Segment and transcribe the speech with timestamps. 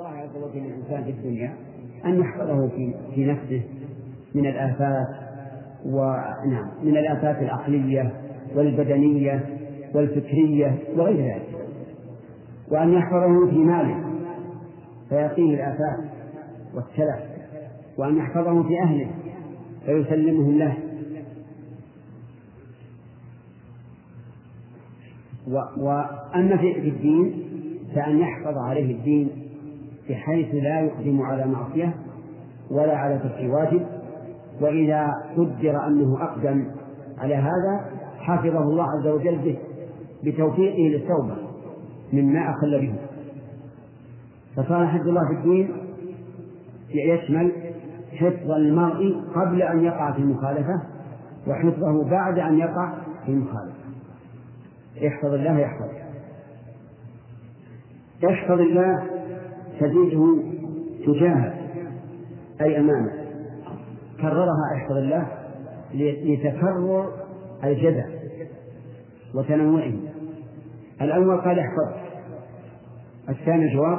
[0.00, 1.54] الله عز وجل للإنسان في الدنيا
[2.04, 3.62] أن يحفظه في في نفسه
[4.34, 5.08] من الآفات
[5.86, 8.12] ونعم من الآفات العقلية
[8.54, 9.58] والبدنية
[9.94, 11.48] والفكرية وغير ذلك.
[12.70, 14.04] وأن يحفظه في ماله
[15.08, 16.04] فيقيه الآفات
[16.74, 17.24] والتلف
[17.98, 19.10] وأن يحفظه في أهله
[19.86, 20.76] فيسلمهم له.
[25.76, 27.44] وأما في الدين
[27.94, 29.43] فأن يحفظ عليه الدين
[30.10, 31.94] بحيث لا يقدم على معصية
[32.70, 33.86] ولا على ترك واجب
[34.60, 36.66] وإذا قدر أنه أقدم
[37.18, 39.56] على هذا حفظه الله عز وجل
[40.24, 41.36] بتوفيقه للتوبة
[42.12, 42.94] مما أخل به.
[44.56, 45.70] فصار حفظ الله في الدين
[46.94, 47.52] يشمل
[48.12, 50.82] حفظ المرء قبل أن يقع في المخالفة
[51.46, 52.92] وحفظه بعد أن يقع
[53.26, 53.74] في المخالفة.
[55.06, 56.04] احفظ الله يحفظك
[58.30, 59.02] احفظ الله
[59.80, 60.38] تجده
[61.06, 61.54] تجاهك
[62.60, 63.24] أي أمامك
[64.20, 65.28] كررها احفظ الله
[65.94, 67.12] لتكرر
[67.64, 68.04] الجزع
[69.34, 69.92] وتنوعه.
[71.02, 72.04] الأول قال احفظ.
[73.28, 73.98] الثاني الجواب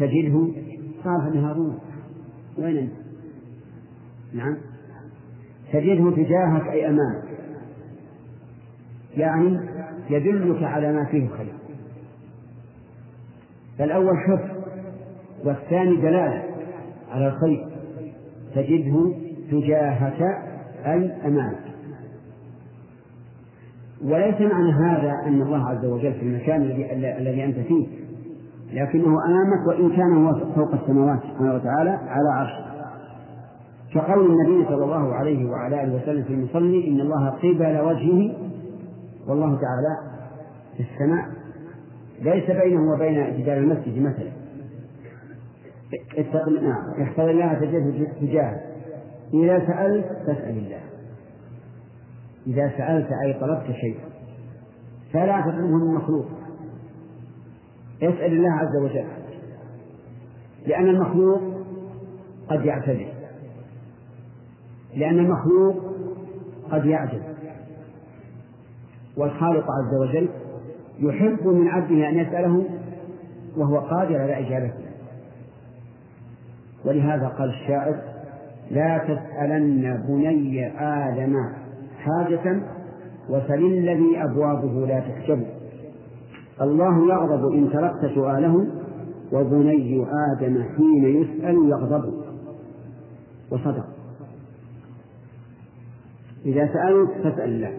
[0.00, 0.46] تجده
[1.04, 1.78] قال بن هارون.
[2.58, 2.92] وين أنت؟
[4.32, 4.56] نعم.
[5.72, 7.24] تجده تجاهك أي أمامك
[9.16, 9.58] يعني
[10.10, 11.54] يدلك على ما فيه خير.
[13.78, 14.50] فالأول حفظ
[15.44, 16.42] والثاني دلالة
[17.12, 17.66] على الخير.
[18.54, 19.12] تجده
[19.50, 20.22] تجاهك
[20.86, 21.64] أي أمامك.
[24.04, 26.62] وليس معنى هذا أن الله عز وجل في المكان
[27.18, 27.86] الذي أنت فيه
[28.72, 32.64] لكنه أمامك وإن كان هو فوق السماوات سبحانه وتعالى على عرشه.
[33.94, 38.34] كقول النبي صلى الله عليه وعلى آله وسلم في المصلي إن الله قبل وجهه
[39.28, 39.96] والله تعالى
[40.76, 41.43] في السماء
[42.24, 44.30] ليس بينه وبين جدار المسجد مثلا.
[46.18, 47.54] اتق نعم احفظ الله
[48.20, 48.60] تجاهه
[49.34, 50.80] إذا سألت فاسأل الله.
[52.46, 54.04] إذا سألت أي طلبت شيئا.
[55.12, 56.26] فلا تطلبه من مخلوق.
[58.02, 59.06] اسأل الله عز وجل.
[60.66, 61.40] لأن المخلوق
[62.48, 63.12] قد يعتذر
[64.96, 65.76] لأن المخلوق
[66.70, 67.22] قد يعجز
[69.16, 70.28] والخالق عز وجل
[70.98, 72.64] يحب من عبده أن يسأله
[73.56, 74.84] وهو قادر على إجابته.
[76.84, 77.94] ولهذا قال الشاعر
[78.70, 81.36] لا تسألن بني آدم
[81.98, 82.62] حاجة
[83.28, 85.44] وسل الذي أبوابه لا تحجب.
[86.60, 88.66] الله يغضب إن تركت سؤاله
[89.32, 92.14] وبني آدم حين يسأل يغضب.
[93.50, 93.86] وصدق.
[96.44, 97.72] إذا سألت فاسأل الله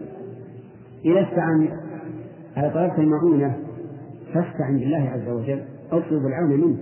[1.05, 1.69] إذا استعن
[2.57, 3.57] على طلبت المعونة
[4.33, 5.61] فاستعن بالله عز وجل
[5.91, 6.77] أطلب العون منه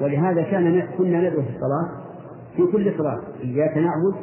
[0.00, 2.04] ولهذا كان كنا ندعو في الصلاة
[2.56, 4.14] في كل صلاة إياك نعبد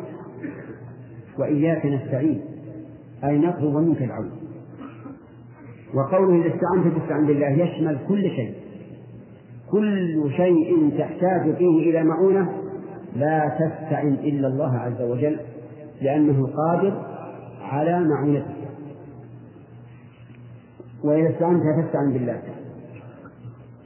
[1.40, 2.42] وإياك نستعين
[3.24, 4.32] أي نطلب منك العون.
[5.94, 8.54] وقوله إذا استعنت فاستعن بالله يشمل كل شيء.
[9.72, 12.50] كل شيء تحتاج فيه إلى معونة
[13.16, 15.38] لا تستعن إلا الله عز وجل
[16.02, 17.02] لأنه قادر
[17.62, 18.61] على معونتك
[21.04, 22.42] وإذا استعنت فاستعن بالله.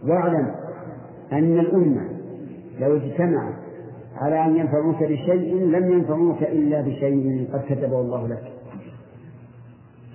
[0.04, 0.56] واعلم
[1.32, 2.10] أن الأمة
[2.80, 3.56] لو اجتمعت
[4.16, 8.52] على أن ينفعوك بشيء لم ينفعوك إلا بشيء قد كتبه الله لك.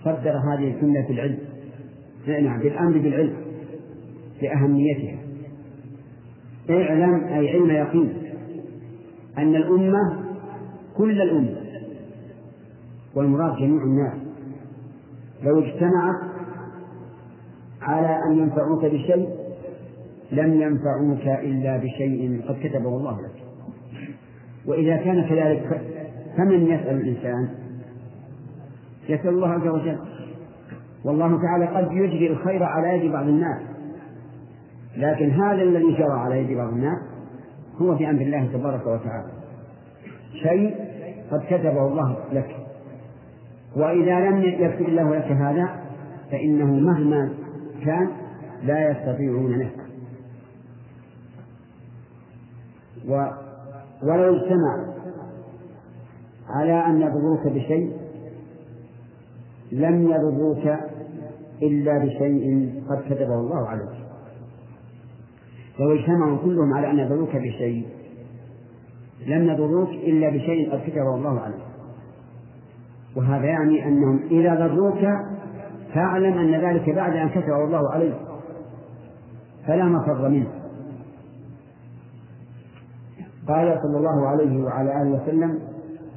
[0.05, 1.39] صدر هذه السنة بالعلم.
[2.27, 3.37] نعم بالأمر بالعلم
[4.43, 5.19] لأهميتها
[6.71, 8.13] اعلم أي علم يقين
[9.39, 10.25] أن الأمة
[10.97, 11.61] كل الأمة
[13.15, 14.19] والمراد جميع الناس
[15.43, 16.30] لو اجتمعت
[17.83, 19.29] على أن ينفعوك بشيء
[20.33, 23.43] لم ينفعوك إلا بشيء قد كتبه الله لك.
[24.67, 25.81] وإذا كان كذلك
[26.37, 27.49] فمن يسأل الإنسان؟
[29.09, 29.99] يسأل الله عز وجل.
[31.05, 33.63] والله تعالى قد يجري الخير على يد بعض الناس.
[34.97, 36.99] لكن هذا الذي جرى على يد بعض الناس
[37.77, 39.31] هو في أمر الله تبارك وتعالى.
[40.43, 40.75] شيء
[41.31, 42.57] قد كتبه الله لك.
[43.77, 45.69] وإذا لم يكتب الله لك هذا
[46.31, 47.31] فإنه مهما
[47.85, 48.09] كان
[48.63, 49.91] لا يستطيعون نفسه.
[54.03, 54.95] ولو اجتمع
[56.49, 57.97] على أن يضروك بشيء
[59.73, 60.79] لم يضروك
[61.63, 64.01] إلا بشيء قد كتبه الله عليك.
[65.81, 67.87] لو اجتمعوا كلهم على أن يضروك بشيء
[69.27, 71.65] لم يضروك إلا بشيء قد كتبه الله عليك.
[73.17, 75.05] وهذا يعني أنهم إذا ضروك
[75.95, 78.17] فاعلم أن ذلك بعد أن كتبه الله عليك
[79.67, 80.49] فلا مفر منه.
[83.49, 85.59] قال صلى الله عليه وعلى آله وسلم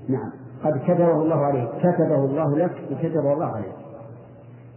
[0.10, 0.31] نعم
[0.64, 3.74] قد كتبه الله عليك كتبه الله لك وكتبه الله عليك.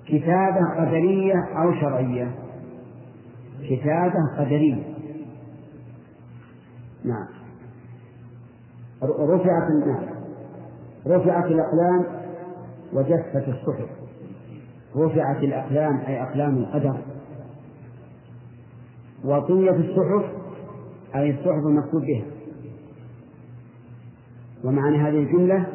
[0.07, 2.31] كتابة قدرية أو شرعية.
[3.63, 4.83] كتابة قدرية.
[7.05, 7.27] نعم.
[9.03, 10.07] رفعت نعم.
[11.07, 12.05] رفعت الأقلام
[12.93, 14.06] وجفت الصحف.
[14.97, 16.97] رفعت الأقلام أي أقلام القدر.
[19.25, 20.25] وطويت الصحف
[21.15, 22.25] أي الصحف المكتوب بها.
[24.65, 25.67] ومعنى هذه الجملة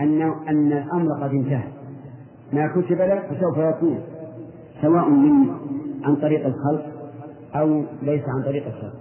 [0.00, 1.68] أن أن الأمر قد انتهى.
[2.52, 4.00] ما كتب لك فسوف يكون
[4.82, 5.50] سواء من
[6.04, 6.86] عن طريق الخلق
[7.54, 8.94] أو ليس عن طريق الخلق.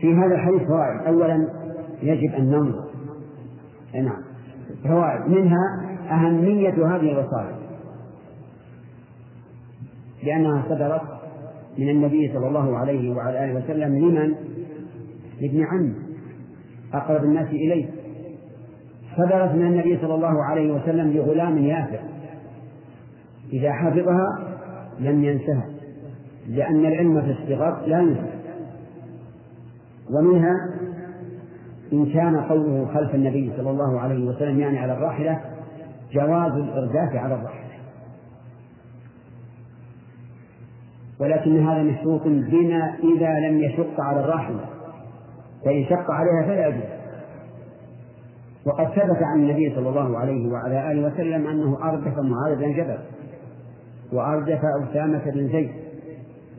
[0.00, 1.48] في هذا الحديث فوائد أولا
[2.02, 2.84] يجب أن ننظر.
[3.94, 4.22] نعم.
[4.84, 7.56] فوائد منها أهمية هذه الوصايا.
[10.22, 11.02] لأنها صدرت
[11.78, 14.34] من النبي صلى الله عليه وعلى آله وسلم لمن؟
[15.40, 15.94] لابن عمه
[16.94, 17.86] أقرب الناس إليه.
[19.16, 21.98] صدرت من النبي صلى الله عليه وسلم لغلام يافع.
[23.52, 24.56] إذا حفظها
[24.98, 25.68] لم ينسها
[26.48, 28.34] لأن العلم في الصغر لا ينسى.
[30.10, 30.54] ومنها
[31.92, 35.40] إن كان قوله خلف النبي صلى الله عليه وسلم يعني على الراحلة
[36.14, 37.64] جواز الإرداف على الراحلة
[41.20, 44.60] ولكن هذا مشروط بما إذا لم يشق على الراحلة
[45.64, 46.82] فإن شق عليها فلا يجوز.
[48.66, 52.98] وقد ثبت عن النبي صلى الله عليه وعلى آله وسلم أنه أردف معاذ بن جبل
[54.12, 55.70] وأردف أسامة بن زيد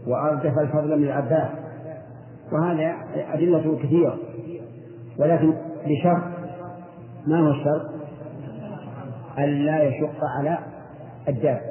[0.07, 1.49] وأردف الفضل بن العباس.
[2.51, 4.17] وهذا أدلة كثيرة.
[5.19, 5.53] ولكن
[5.85, 6.23] بشرط
[7.27, 7.94] ما هو الشرط؟
[9.39, 10.57] ألا يشق على
[11.27, 11.61] الداب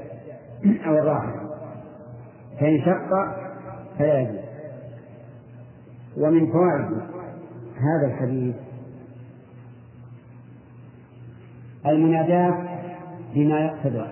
[0.87, 1.33] أو الراحل
[2.61, 3.11] فإن شق
[3.99, 4.45] فلا يجوز.
[6.17, 7.03] ومن فوائد
[7.77, 8.55] هذا الحديث
[11.87, 12.55] المناداة
[13.35, 14.05] بما يقتضي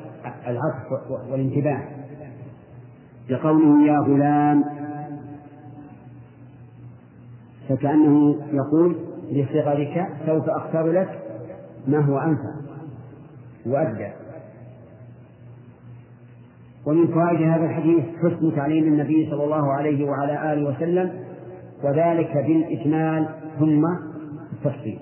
[0.46, 1.82] العطف والانتباه
[3.28, 4.64] لقوله يا غلام
[7.68, 8.96] فكأنه يقول
[9.30, 11.18] لصغرك سوف أختار لك
[11.86, 12.61] ما هو أنفع.
[13.66, 14.12] وأبدع
[16.86, 21.24] ومن فوائد هذا الحديث حسن تعليم النبي صلى الله عليه وعلى آله وسلم
[21.84, 23.28] وذلك بالإجمال
[23.58, 23.84] ثم
[24.52, 24.98] التفصيل.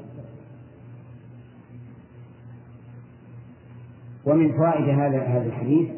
[4.27, 5.89] ومن فوائد هذا هذا الحديث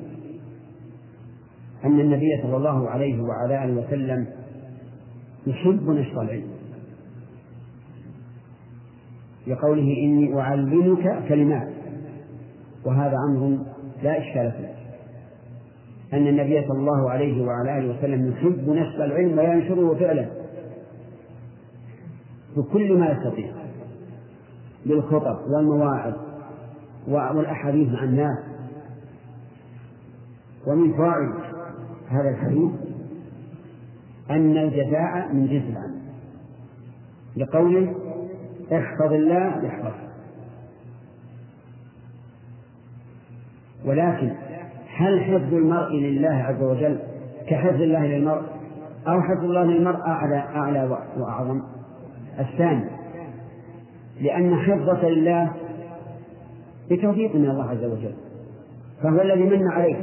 [1.85, 4.27] أن النبي صلى الله عليه وعلى آله وسلم
[5.47, 6.51] يحب نشر العلم.
[9.47, 11.72] لقوله إني أعلمك كلمات.
[12.87, 13.59] وهذا أمر
[14.03, 14.73] لا إشكال فيه.
[16.13, 20.27] أن النبي صلى الله عليه وعلى آله وسلم يحب نشر العلم وينشره فعلا
[22.57, 23.53] بكل ما يستطيع.
[24.87, 26.15] بالخطب والمواعظ
[27.09, 28.39] والأحاديث مع الناس.
[30.67, 31.33] ومن فوائد
[32.09, 32.71] هذا الحديث
[34.31, 36.03] أن الجزاء من جنس العمل.
[37.37, 37.95] لقوله
[38.73, 40.12] احفظ الله يحفظك.
[43.85, 44.33] ولكن
[44.97, 46.99] هل حفظ المرء لله عز وجل
[47.47, 48.43] كحفظ الله للمرء
[49.09, 51.63] أو حفظ الله للمرء أعلى أعلى وأعظم؟
[52.39, 52.85] الثاني
[54.21, 55.51] لأن حفظك لله
[56.91, 58.15] بتوفيق من الله عز وجل
[59.03, 59.99] فهو الذي من عليك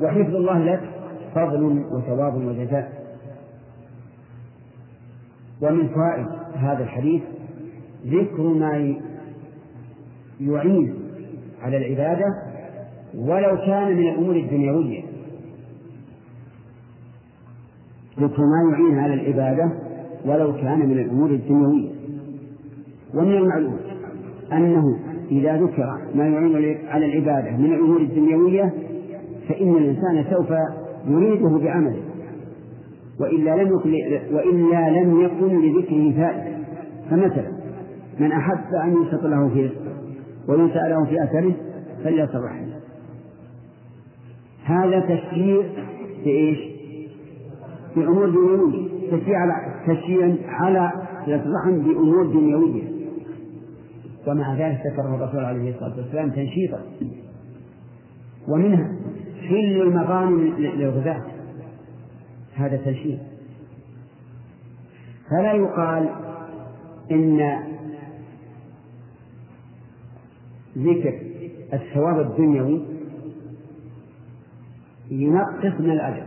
[0.00, 0.80] وحفظ الله لك
[1.34, 3.04] فضل وثواب وجزاء.
[5.62, 7.22] ومن فوائد هذا الحديث
[8.06, 8.94] ذكر ما
[10.40, 10.94] يعين
[11.62, 12.26] على العبادة
[13.18, 15.02] ولو كان من الأمور الدنيوية.
[18.20, 19.72] ذكر ما يعين على العبادة
[20.26, 21.90] ولو كان من الأمور الدنيوية.
[23.14, 23.76] ومن المعلوم
[24.52, 24.98] أنه
[25.30, 28.72] إذا ذكر ما يعين على العبادة من الأمور الدنيوية
[29.48, 30.50] فإن الإنسان سوف
[31.08, 32.02] يريده بعمله.
[33.20, 33.90] وإلا لم يكن
[34.34, 36.54] وإلا لم يكن لذكره فائدة.
[37.10, 37.52] فمثلا
[38.20, 39.94] من أحب أن ينشط له في رزقه
[40.48, 41.52] وينسأ له في أثره
[42.04, 42.63] فليصل رحمه
[44.64, 45.00] هذا
[46.26, 46.58] إيش؟
[47.94, 50.92] في امور دنيويه تشجيع على تشجيع على
[51.28, 52.82] الرحم بأمور دنيوية.
[54.26, 56.80] ومع ذلك ذكره الرسول عليه الصلاة والسلام تنشيطا.
[58.48, 58.92] ومنها
[59.48, 61.34] حل المغانم للغذاء
[62.54, 63.18] هذا تنشيط.
[65.30, 66.08] فلا يقال
[67.10, 67.58] إن
[70.78, 71.20] ذكر
[71.72, 72.93] الثواب الدنيوي
[75.10, 76.26] ينقص من الأجر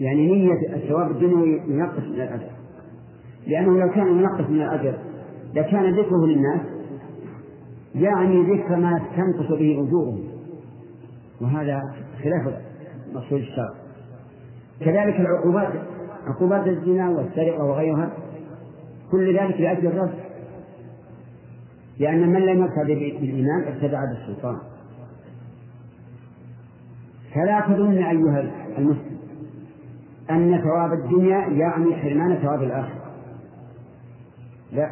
[0.00, 2.50] يعني نية الثواب الدنيوي ينقص من الأجر
[3.46, 4.98] لأنه لو كان ينقص من الأجر
[5.54, 6.60] لكان ذكره للناس
[7.94, 10.24] يعني ذكر ما تنقص به أجورهم.
[11.40, 11.82] وهذا
[12.22, 12.54] خلاف
[13.14, 13.74] مقصود الشرع.
[14.80, 15.72] كذلك العقوبات
[16.26, 18.10] عقوبات الزنا والسرقة وغيرها
[19.10, 20.14] كل ذلك لأجل الرد
[21.98, 24.56] لأن من لم يرتد بالإيمان ارتدع بالسلطان.
[27.34, 29.18] فلا تظن أيها المسلم
[30.30, 33.12] أن ثواب الدنيا يعني حرمان ثواب الآخرة.
[34.72, 34.90] لا.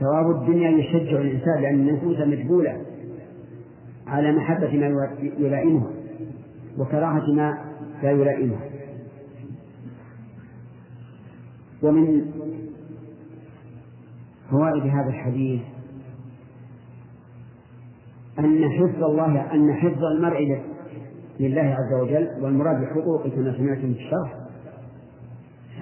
[0.00, 2.82] ثواب الدنيا يشجع الإنسان لأن النفوس مجبولة
[4.06, 5.08] على محبة ما
[5.38, 5.90] يلائمها
[6.78, 7.58] وكراهة ما
[8.02, 8.60] لا يلائمها.
[11.82, 12.26] ومن
[14.50, 15.60] فوائد هذا الحديث
[18.38, 20.62] أن حفظ الله أن حفظ المرء
[21.40, 24.34] لله عز وجل والمراد بحقوقه كما سمعتم في الشرح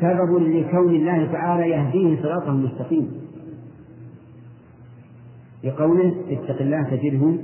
[0.00, 3.24] سبب لكون الله تعالى يهديه صراطه المستقيم.
[5.64, 7.36] لقوله اتق الله تجده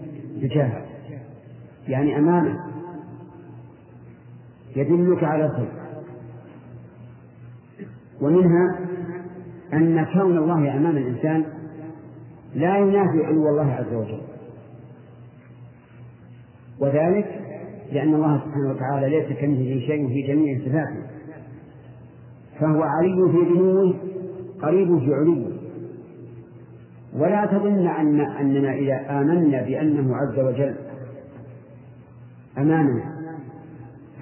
[0.42, 0.84] تجاهك
[1.88, 2.56] يعني أمامه
[4.76, 5.72] يدلك على الخير.
[8.20, 8.78] ومنها
[9.72, 11.44] أن كون الله أمام الإنسان
[12.54, 14.20] لا ينافي علو الله عز وجل.
[16.80, 17.49] وذلك
[17.92, 21.02] لأن الله سبحانه وتعالى ليس كمثله شيء في جميع صفاته.
[22.60, 23.94] فهو علي في دنوه
[24.62, 25.52] قريب في علوه.
[27.18, 30.74] ولا تظن أن أننا إذا آمنا بأنه عز وجل
[32.58, 33.20] أمامنا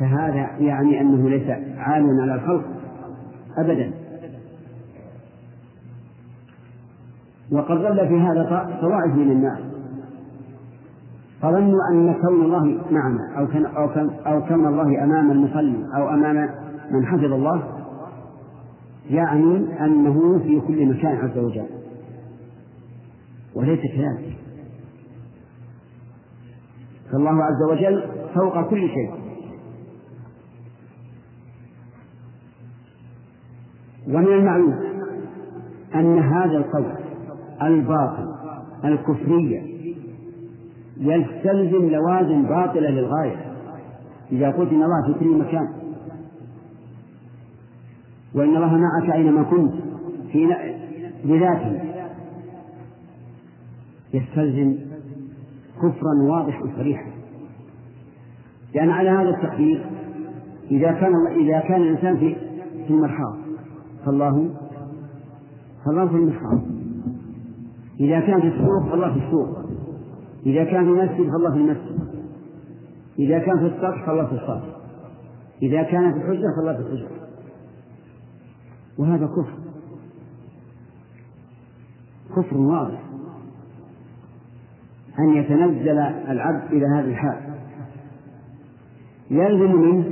[0.01, 2.65] فهذا يعني أنه ليس عاليا على الخلق
[3.59, 3.93] أبدا.
[7.53, 9.68] وقد ظل في هذا طوائف من الناس.
[11.43, 16.09] فظنوا أن كون الله معنا أو كان أو كان أو كون الله أمام المصلي أو
[16.09, 16.51] أمام
[16.91, 17.63] من حفظ الله
[19.11, 21.67] يعني أنه في كل مكان عز وجل.
[23.55, 24.37] وليس كذلك.
[27.13, 28.03] فالله عز وجل
[28.35, 29.11] فوق كل شيء.
[34.09, 34.75] ومن المعلوم
[35.95, 36.93] أن هذا القول
[37.63, 38.35] الباطل
[38.85, 39.78] الكفرية
[41.01, 43.37] يستلزم لوازم باطلة للغاية.
[44.33, 45.69] إذا قلت إن الله في كل مكان.
[48.35, 49.73] وإن الله معك أينما كنت
[50.33, 50.47] في
[51.25, 51.81] بذاته.
[54.15, 54.77] يستلزم
[55.77, 57.11] كفرا واضحا صريحا.
[58.75, 59.87] لأن على هذا التقدير
[60.71, 62.37] إذا كان إذا كان الإنسان في
[62.87, 63.37] في المرحاض
[64.07, 64.51] فالله
[65.85, 66.61] فالله في المرحاض.
[68.01, 69.68] إذا كان في السوق فالله في السوق.
[70.49, 71.99] إذا كان في المسجد فالله في المسجد.
[73.19, 74.65] إذا كان في السطح فالله في السطح
[75.63, 77.11] إذا كان في الحجرة فالله في الحجرة
[78.99, 79.59] وهذا كفر.
[82.37, 83.01] كفر واضح.
[85.19, 87.41] أن يتنزل العبد إلى هذه الحال.
[89.31, 90.05] يلزم منه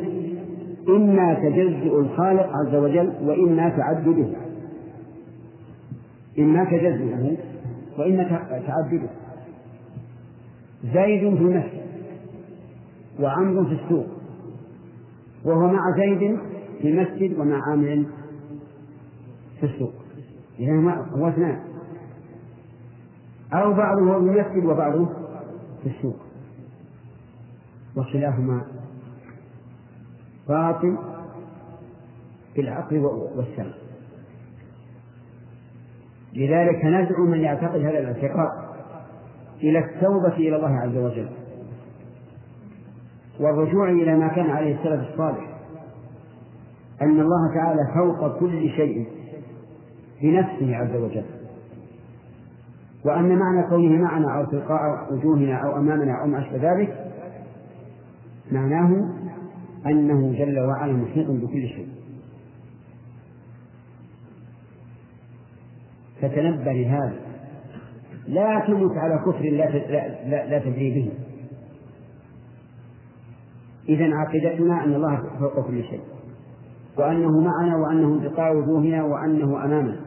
[0.88, 4.26] إما تجزؤ الخالق عز وجل وإما تعدده
[6.38, 7.36] إما تجزؤه
[7.98, 8.22] وإما
[8.66, 9.08] تعدده
[10.94, 11.86] زيد في المسجد
[13.20, 14.06] وعمر في السوق.
[15.44, 16.38] وهو مع زيد
[16.82, 18.04] في المسجد ومع عامر
[19.60, 19.92] في السوق.
[20.58, 20.72] إذا
[21.12, 21.60] هو اثنان.
[23.52, 25.06] أو بعضه في المسجد وبعضه
[25.82, 26.16] في السوق.
[27.96, 28.62] وكلاهما
[30.48, 30.98] باطل
[32.54, 32.98] في العقل
[33.36, 33.74] والسمع
[36.32, 38.65] لذلك ندعو من يعتقد هذا الاعتقاد.
[39.62, 41.28] إلى التوبة إلى الله عز وجل.
[43.40, 45.56] والرجوع إلى ما كان عليه السلف الصالح.
[47.02, 49.06] أن الله تعالى فوق كل شيء
[50.22, 51.24] بنفسه عز وجل.
[53.04, 57.12] وأن معنى كونه معنا أو تلقاء وجوهنا أو أمامنا أو ما أشبه ذلك
[58.52, 58.90] معناه
[59.86, 61.88] أنه جل وعلا محيط بكل شيء.
[66.20, 67.25] فتنبه لهذا.
[68.28, 71.12] لا تمت على كفر لا لا, تدري به.
[73.88, 76.00] إذا عقيدتنا أن الله فوق كل شيء.
[76.98, 80.00] وأنه معنا وأنه انتقاء وجوهنا وأنه أمامنا.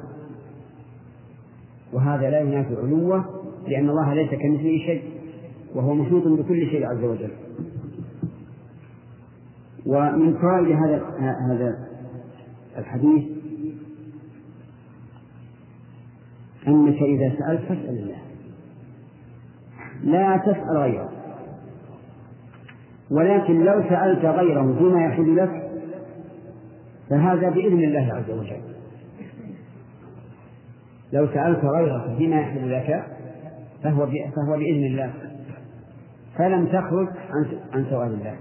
[1.93, 3.25] وهذا لا ينافي علوه
[3.67, 5.03] لأن الله ليس كمثله شيء
[5.75, 7.31] وهو محيط بكل شيء عز وجل.
[9.85, 11.05] ومن فوائد هذا
[11.51, 11.87] هذا
[12.77, 13.38] الحديث
[16.67, 18.17] أنك إذا سألت فاسأل الله.
[20.03, 21.09] لا تسأل غيره.
[23.11, 25.69] ولكن لو سألت غيره فيما يحل لك
[27.09, 28.61] فهذا بإذن الله عز وجل.
[31.13, 33.03] لو سألت غيره فيما يحل لك
[33.83, 35.13] فهو فهو بإذن الله.
[36.37, 38.35] فلم تخرج عن عن سؤال الله.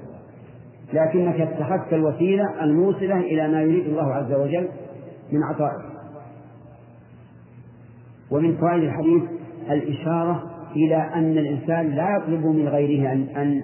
[0.93, 4.69] لكنك اتخذت الوسيلة الموصلة إلى ما يريد الله عز وجل
[5.33, 5.88] من عطائه
[8.31, 9.23] ومن فوائد الحديث
[9.71, 13.63] الإشارة إلى أن الإنسان لا يطلب من غيره أن أن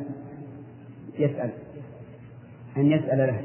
[1.18, 1.50] يسأل
[2.76, 3.40] أن يسأل له.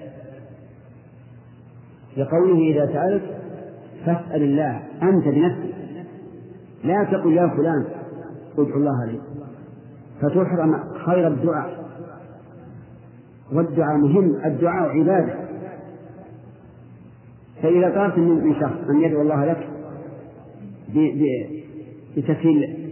[2.18, 3.24] لقوله إذا سألت
[4.06, 5.76] فاسأل الله أنت بنفسك.
[6.84, 7.86] لا تقل يا فلان
[8.58, 9.20] ادعو الله لي.
[10.22, 11.86] فتحرم خير الدعاء.
[13.54, 15.36] والدعاء مهم الدعاء عبادة.
[17.62, 19.79] فإذا طلبت من شخص أن يدعو الله لك
[22.18, 22.90] بتسهيل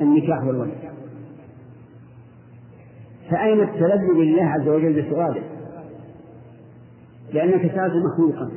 [0.00, 0.74] النكاح والولد.
[3.30, 5.42] فأين التلذذ لله عز وجل بسؤاله؟
[7.32, 8.50] لأنك سألت مخلوقا.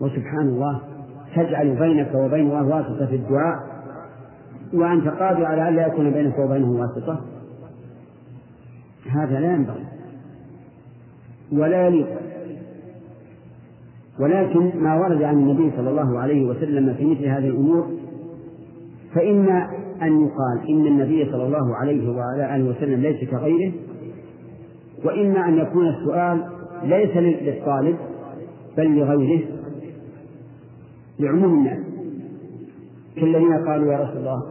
[0.00, 0.80] وسبحان الله
[1.36, 3.74] تجعل بينك وبين الله واسطة في الدعاء
[4.74, 7.24] وأنت قادر على أن لا يكون بينك وبينه واسطة.
[9.10, 9.84] هذا لا ينبغي.
[11.52, 12.08] ولا يليق.
[14.20, 17.86] ولكن ما ورد عن النبي صلى الله عليه وسلم في مثل هذه الأمور
[19.14, 19.48] فإن
[20.02, 23.72] أن يقال إن النبي صلى الله عليه وعلى آله وسلم ليس كغيره
[25.04, 26.44] وإما أن يكون السؤال
[26.82, 27.96] ليس للطالب
[28.76, 29.42] بل لغيره
[31.18, 31.78] لعموم الناس.
[33.16, 34.42] كالذين قالوا يا رسول الله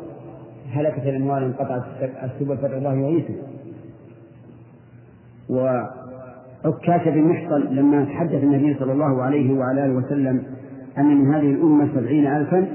[0.71, 1.83] هلكت الأموال انقطعت
[2.23, 3.33] السبل فادعو الله يغيثه.
[6.65, 10.43] وعكاش بن محصن لما تحدث النبي صلى الله عليه وعلى آله وسلم
[10.97, 12.67] أن من هذه الأمة سبعين ألفا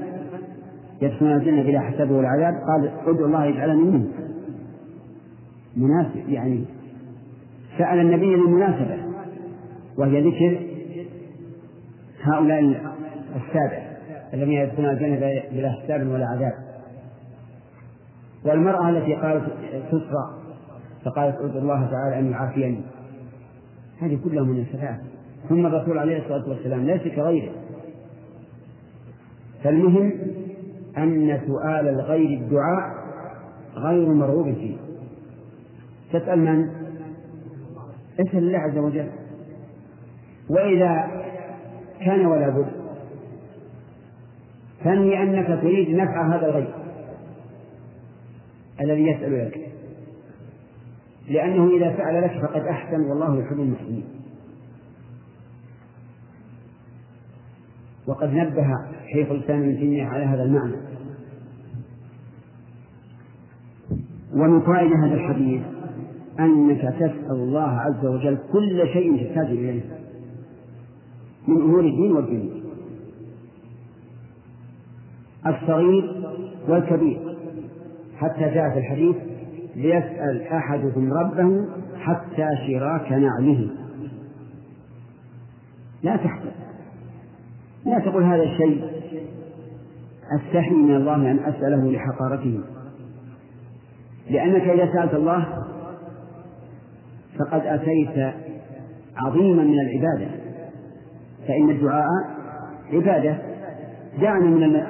[1.01, 4.11] يدخلون الجنة بلا حساب ولا عذاب قال ادعو الله يجعلني منهم.
[5.77, 6.65] مناسب يعني
[7.77, 8.97] سأل النبي للمناسبة
[9.97, 10.59] وهي ذكر
[12.21, 12.59] هؤلاء
[13.35, 13.89] السابع
[14.33, 15.19] الذين يدخلون الجنة
[15.51, 16.53] بلا حساب ولا عذاب.
[18.45, 19.43] والمرأة التي قالت
[19.87, 20.39] تسرى
[21.05, 22.81] فقالت ادعو الله تعالى أن يعافيني.
[24.01, 24.99] هذه كلها مناسبات.
[25.49, 27.51] ثم الرسول عليه الصلاة والسلام ليس كغيره.
[29.63, 30.13] فالمهم
[30.97, 32.93] أن سؤال الغير الدعاء
[33.75, 34.75] غير مرغوب فيه.
[36.13, 36.69] تسأل من؟
[38.19, 39.09] اسأل الله عز وجل.
[40.49, 41.21] وإذا
[42.05, 42.71] كان ولا بد.
[44.83, 46.73] فانوي أنك تريد نفع هذا الغير.
[48.81, 49.68] الذي يسأل لك.
[51.29, 54.05] لأنه إذا فعل لك فقد أحسن والله يحب المحسنين.
[58.07, 58.67] وقد نبه
[59.13, 60.75] شيخ الإسلام ابن تيمية على هذا المعنى.
[64.33, 65.61] ومن فوائد هذا الحديث
[66.39, 69.81] أنك تسأل الله عز وجل كل شيء تحتاج إليه
[71.47, 72.59] من أمور الدين والدنيا.
[75.47, 76.33] الصغير
[76.67, 77.35] والكبير.
[78.17, 79.28] حتى جاء في الحديث
[79.75, 81.65] ليسأل أحدكم ربه
[81.97, 83.69] حتى شراك نعله.
[86.03, 86.51] لا تحتاج.
[87.85, 88.83] لا تقول هذا الشيء.
[90.35, 92.59] أستحي من الله أن أسأله لحقارته.
[94.29, 95.47] لأنك إذا سألت الله
[97.39, 98.33] فقد أتيت
[99.17, 100.31] عظيما من العبادة.
[101.47, 102.05] فإن الدعاء
[102.93, 103.37] عبادة.
[104.21, 104.45] دعنا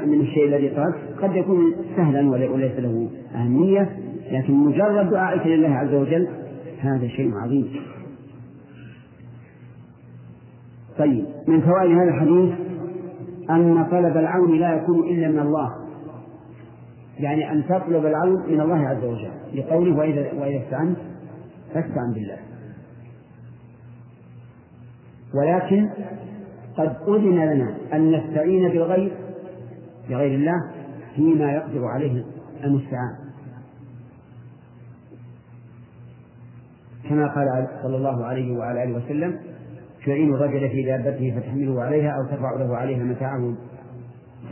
[0.06, 3.90] من الشيء الذي طلبت قد يكون سهلا وليس له أهمية.
[4.32, 6.28] لكن مجرد دعائك لله عز وجل
[6.80, 7.74] هذا شيء عظيم.
[10.98, 12.54] طيب من فوائد هذا الحديث
[13.50, 15.76] أن طلب العون لا يكون إلا من الله.
[17.20, 19.32] يعني أن تطلب العون من الله عز وجل.
[19.54, 20.98] لقوله وإذا وإذا استعنت
[21.74, 22.38] فاستعن بالله.
[25.36, 25.90] ولكن
[26.78, 29.12] قد أذن لنا أن نستعين بالغير
[30.10, 30.72] بغير الله
[31.16, 32.24] فيما يقدر عليه
[32.64, 33.29] المستعان.
[37.10, 39.40] كما قال صلى الله عليه وعلى آله وسلم
[40.06, 43.54] تعين الرجل في دابته فتحمله عليها أو ترفع له عليها متاعه.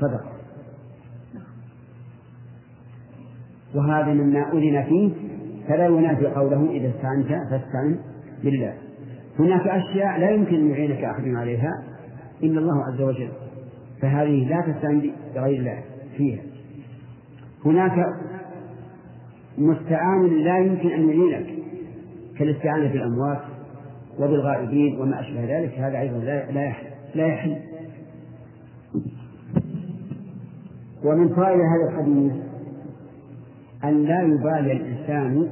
[0.02, 0.32] صدقة
[3.76, 5.12] وهذا مما أذن فيه
[5.68, 8.00] فلا ينافي قوله إذا استعنت فاستعن
[8.44, 8.74] بالله.
[9.40, 11.72] هناك أشياء لا يمكن أن يعينك أحد عليها
[12.44, 13.30] إلا الله عز وجل
[14.02, 15.84] فهذه لا تستعن بغير الله
[16.18, 16.42] فيها.
[17.66, 18.06] هناك
[19.58, 21.57] مستعان لا يمكن أن يعينك.
[22.40, 23.42] كالاستعانة بالأموات
[24.20, 27.58] وبالغائبين وما أشبه ذلك هذا أيضا لا يحل, لا يحل.
[31.04, 32.34] ومن فائدة هذا الحديث
[33.84, 35.52] أن لا يبالي الإنسان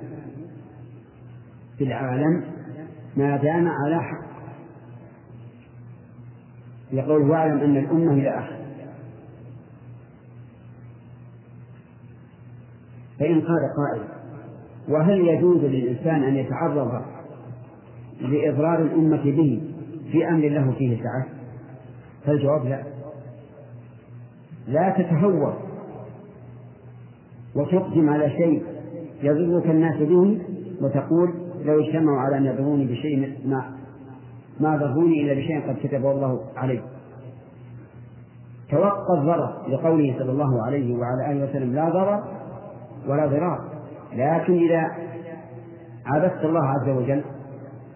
[1.78, 2.44] في العالم
[3.18, 4.26] ما دام على حق
[6.92, 8.50] يقول واعلم أن الأمة هي أخ
[13.20, 14.15] فإن قال قائل
[14.90, 17.02] وهل يجوز للإنسان أن يتعرض
[18.22, 19.62] لإضرار الأمة به
[20.12, 21.26] في أمر له فيه سعة؟
[22.26, 22.84] فالجواب لا.
[24.68, 25.54] لا تتهور
[27.56, 28.64] وتقدم على شيء
[29.24, 30.40] يضرك الناس به
[30.82, 31.34] وتقول
[31.66, 33.72] لو اجتمعوا على أن يضروني بشيء ما
[34.60, 36.82] ما ضروني إلا بشيء قد كتبه الله علي
[38.72, 42.24] توقى الضرر لقوله صلى الله عليه وعلى آله وسلم لا ضرر
[43.08, 43.75] ولا ضرار.
[44.16, 44.92] لكن إذا
[46.06, 47.24] عبدت الله عز وجل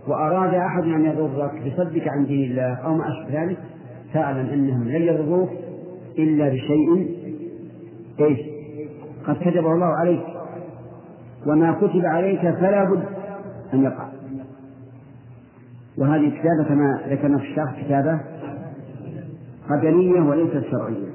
[0.08, 3.58] وأراد أحد أن يضرك بصدك عن دين الله أو ما أشبه ذلك
[4.14, 5.50] فاعلم أنهم لن يضروك
[6.20, 7.20] إلا بشيء
[8.20, 8.40] إيش؟
[9.28, 10.24] قد كتبه الله عليك
[11.48, 13.04] وما كتب عليك فلا بد
[13.74, 14.10] أن يقع.
[15.98, 18.20] وهذه الكتابة كما ذكرنا في الشرح كتابة
[19.70, 21.10] قدرية وليست شرعية.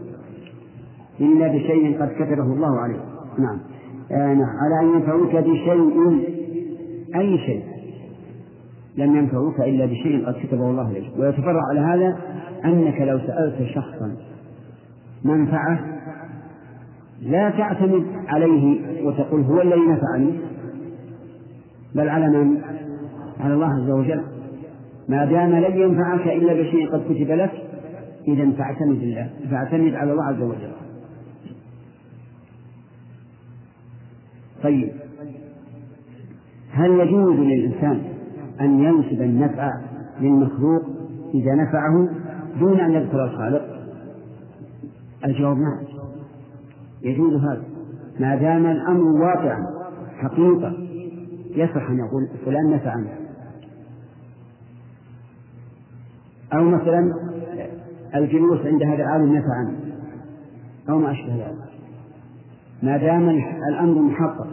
[1.21, 2.89] إلا بشيء قد كتبه الله آه
[3.39, 3.74] نعم.
[4.11, 6.35] على أن ينفعوك بشيء.
[7.17, 7.65] أي شيء؟
[8.97, 12.19] لم ينفعوك إلا بشيء قد كتبه الله عليك ويتفرع على هذا
[12.65, 14.17] أنك لو سألت شخصا
[15.25, 15.81] منفعة
[17.23, 20.31] لا تعتمد عليه وتقول هو الذي نفعني
[21.95, 22.61] بل على من؟
[23.41, 24.23] على الله عز وجل.
[25.09, 27.53] ما دام لن ينفعك إلا بشيء قد كتب لك
[28.29, 30.84] إذا فاعتمد الله فاعتمد على الله عز وجل.
[34.65, 34.93] طيب.
[36.71, 38.03] هل يجوز للإنسان
[38.61, 39.71] أن ينسب النفع
[40.21, 40.83] للمخلوق
[41.35, 42.09] إذا نفعه
[42.59, 43.63] دون أن يذكر الخالق؟
[45.25, 45.85] الجواب نعم.
[47.03, 47.63] يجوز هذا.
[48.21, 49.67] ما دام الأمر واقعا
[50.17, 50.73] حقيقة
[51.51, 53.09] يصح أن يقول فلان نفعني
[56.53, 57.13] أو مثلا
[58.15, 59.77] الجلوس عند هذا العالم نفعني
[60.89, 61.64] أو ما أشبه ذلك.
[62.85, 63.29] ما دام
[63.69, 64.47] الأمر محقق.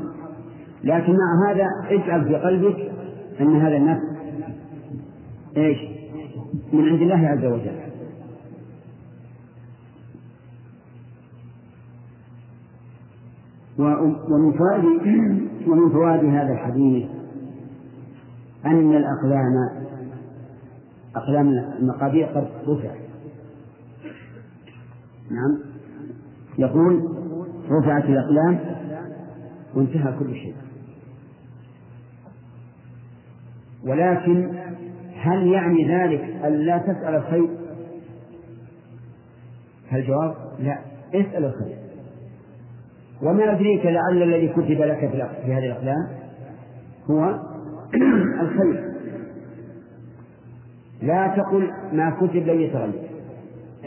[0.84, 2.92] لكن مع هذا اجعل في قلبك
[3.42, 4.04] أن هذا النفس
[5.58, 5.78] إيش؟
[6.74, 7.82] من عند الله عز وجل.
[14.30, 14.86] ومن فوائد
[15.68, 17.10] ومن فوائد هذا الحديث
[18.66, 19.70] أن الأقلام
[21.16, 22.98] أقلام المقادير قد رفعت.
[25.32, 25.60] نعم.
[26.58, 27.21] يقول
[27.72, 28.60] رفعت الأقلام
[29.76, 30.56] وانتهى كل شيء.
[33.86, 34.50] ولكن
[35.16, 37.50] هل يعني ذلك أن لا تسأل الخير؟
[39.94, 40.80] الجواب لا
[41.14, 41.78] اسأل الخير.
[43.22, 45.00] وما أدريك لعل الذي كتب لك
[45.46, 46.08] في هذه الأقلام
[47.10, 47.40] هو
[48.42, 48.92] الخير.
[51.02, 53.10] لا تقل ما كتب لن يتغير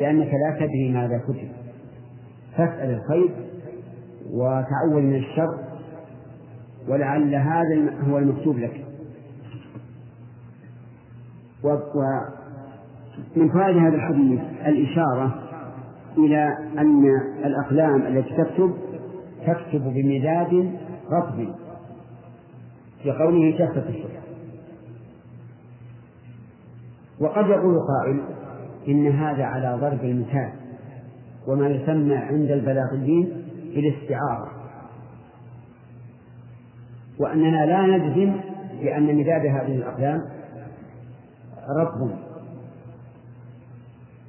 [0.00, 1.48] لأنك لا تدري ماذا كتب.
[2.56, 3.53] فاسأل الخير
[4.30, 5.58] وتعول من الشر
[6.88, 8.84] ولعل هذا هو المكتوب لك.
[11.64, 15.34] ومن فوائد هذا الحديث الإشارة
[16.18, 17.04] إلى أن
[17.44, 18.74] الأقلام التي تكتب
[19.46, 20.78] تكتب بمداد
[21.10, 21.48] رطب
[23.02, 24.24] في قوله جفت الصبح
[27.20, 28.20] وقد يقول قائل
[28.88, 30.52] إن هذا على ضرب المثال
[31.48, 33.43] وما يسمى عند البلاغيين
[33.74, 34.50] بالاستعارة.
[37.20, 38.40] وأننا لا نجزم
[38.80, 40.20] بأن مداد هذه الأقلام
[41.80, 42.10] رطب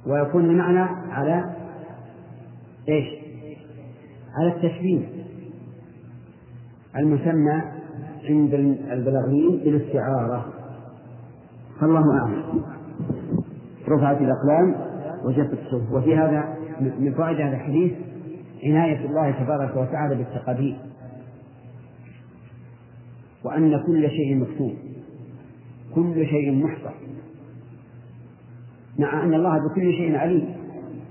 [0.06, 1.54] ويكون المعنى على
[2.88, 3.04] إيش؟
[4.38, 5.08] على التشبيه
[6.96, 7.62] المسمى
[8.24, 8.54] عند
[8.90, 10.46] البلاغيين بالاستعارة.
[11.80, 12.62] فالله أعلم.
[13.88, 14.74] رفعت الأقلام
[15.24, 17.92] وجفت الصحف وفي هذا من فوائد هذا الحديث
[18.66, 20.76] عناية الله تبارك وتعالى بالتقادير
[23.44, 24.74] وأن كل شيء مكتوب.
[25.94, 26.94] كل شيء محصى
[28.98, 30.56] مع أن الله بكل شيء عليم.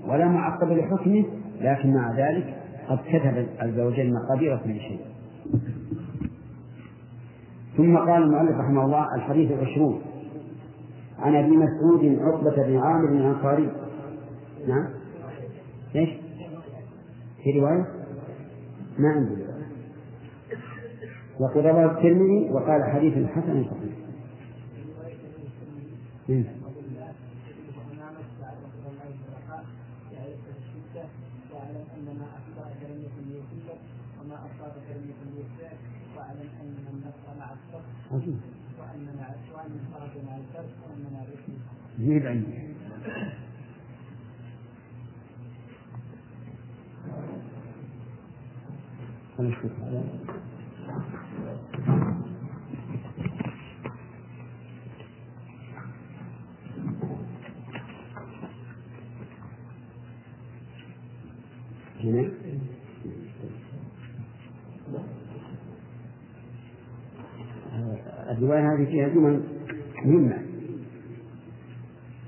[0.06, 1.24] ولا معقب لحكمه
[1.60, 5.00] لكن مع ذلك قد كتب عز وجل مقادير كل شيء.
[7.76, 10.00] ثم قال المؤلف رحمه الله الحديث العشرون
[11.18, 13.70] عن أبي مسعود عقبة بن عامر الأنصاري.
[14.68, 14.95] نعم؟
[17.46, 17.86] في رواية؟
[18.98, 19.66] ما عندي رواية
[21.40, 23.94] وقد رواه الترمذي وقال حديث حسن صحيح.
[26.28, 26.44] نعم.
[41.98, 42.65] عجيب عندي.
[68.30, 69.42] الرواية هذه فيها جمل
[70.04, 70.38] مهمة.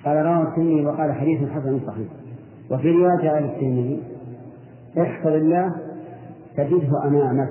[0.04, 2.08] قال رواه الترمذي وقال حديث حسن صحيح.
[2.70, 4.02] وفي رواية عن الترمذي
[4.98, 5.87] احفظ الله
[6.58, 7.50] تجده أمامك.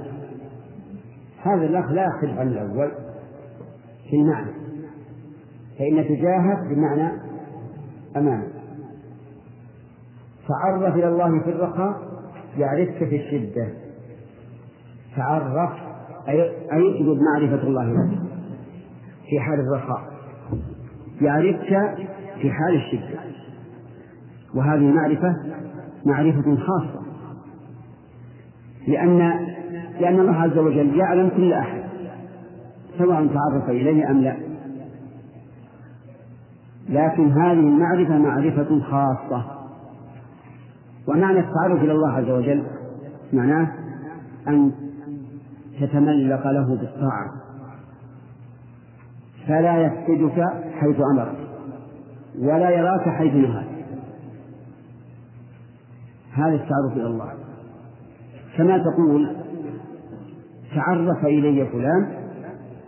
[1.42, 2.92] هذا الأخ لا يختلف عن الأول
[4.10, 4.52] في المعنى.
[5.80, 7.12] فإن تجاهك بمعنى
[8.18, 8.52] أمامك.
[10.48, 12.02] تعرف إلى الله في الرخاء
[12.58, 13.68] يعرفك في الشدة.
[15.16, 15.72] تعرف
[16.28, 16.42] أي
[16.74, 18.20] أي معرفة الله لك.
[19.30, 20.14] في حال الرخاء.
[21.22, 21.98] يعرفك
[22.42, 23.20] في حال الشدة.
[24.56, 25.36] وهذه المعرفة
[26.06, 26.97] معرفة خاصة.
[28.88, 29.18] لأن
[30.00, 31.84] لأن الله عز وجل يعلم كل أحد
[32.98, 34.38] سواء تعرف إليه أم لا.
[36.90, 39.44] لكن هذه المعرفة معرفة خاصة.
[41.08, 42.64] ومعنى التعرف إلى الله عز وجل
[43.34, 43.72] معناه
[44.48, 44.72] أن
[45.82, 47.32] تتملق له بالطاعة.
[49.48, 50.44] فلا يفقدك
[50.80, 51.36] حيث أمرك
[52.40, 53.68] ولا يراك حيث نهاك.
[56.34, 57.47] هذا التعرف إلى الله.
[58.58, 59.36] كما تقول
[60.76, 62.28] تعرف إلي فلان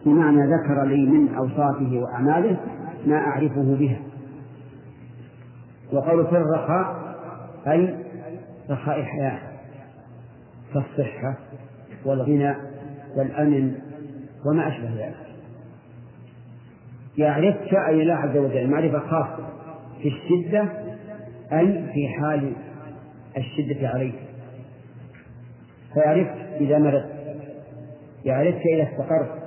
[0.05, 2.57] بمعنى ذكر لي من أوصافه وأعماله
[3.05, 3.99] ما أعرفه بها.
[5.93, 7.15] وقول في الرخاء
[7.67, 7.95] أي
[8.69, 9.39] رخاء حياة
[10.73, 11.37] كالصحة
[12.05, 12.55] والغنى
[13.17, 13.75] والأمن
[14.45, 15.15] وما أشبه ذلك.
[17.17, 19.49] يعرفك أي الله عز وجل معرفة خاصة
[20.01, 20.67] في الشدة
[21.53, 22.53] أي في حال
[23.37, 24.28] الشدة عليك.
[25.93, 27.19] فيعرفك إذا مرضت
[28.25, 29.39] يعرفك إذا استقرت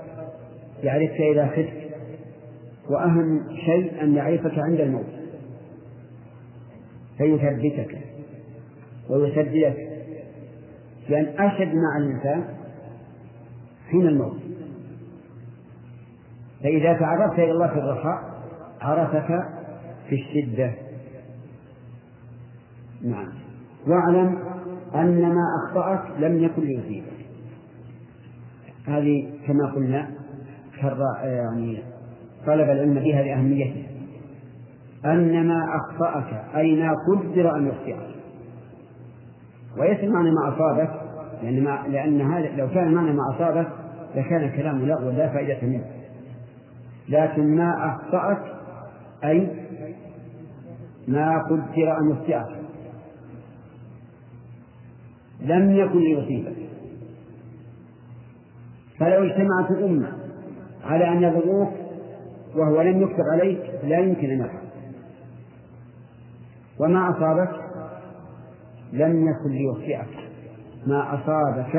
[0.82, 1.82] يعرفك إذا خفت.
[2.90, 5.06] وأهم شيء أن يعرفك عند الموت.
[7.18, 7.98] فيثبتك.
[9.10, 9.76] ويسددك
[11.08, 12.44] لأن أشد مع الإنسان
[13.90, 14.36] حين الموت.
[16.62, 18.42] فإذا تعرفت إلى الله في الرخاء
[18.80, 19.28] عرفك
[20.08, 20.72] في الشدة.
[23.02, 23.32] نعم.
[23.86, 24.51] واعلم
[24.94, 27.12] أن ما أخطأك لم يكن ليصيبك
[28.86, 30.08] هذه كما قلنا
[31.24, 31.82] يعني
[32.46, 33.86] طلب العلم بها لأهميته
[35.04, 38.12] أن ما أخطأك أي ما قدر أن يخطئك.
[39.78, 40.90] وليس معنى ما أصابك
[41.42, 43.68] لأن, ما لأن هذا لو كان معنى ما أصابك
[44.14, 45.84] لكان الكلام لغوا لا فائدة منه.
[47.08, 48.42] لكن ما أخطأك
[49.24, 49.48] أي
[51.08, 52.61] ما قدر أن يخطئك.
[55.44, 56.56] لم يكن ليصيبك
[58.98, 60.12] فلو اجتمعت الأمة
[60.84, 61.72] على أن يضروك
[62.56, 64.62] وهو لم يكتب عليك لا يمكن أن يفعل.
[66.80, 67.50] وما أصابك؟
[68.92, 70.18] لم يكن ليخطئك
[70.86, 71.76] ما أصابك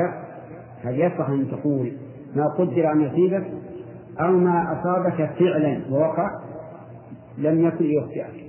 [0.84, 1.92] هل يصح أن تقول
[2.36, 3.46] ما قدر أن يصيبك؟
[4.20, 6.40] أو ما أصابك فعلا ووقع؟
[7.38, 8.44] لم يكن ليخطئك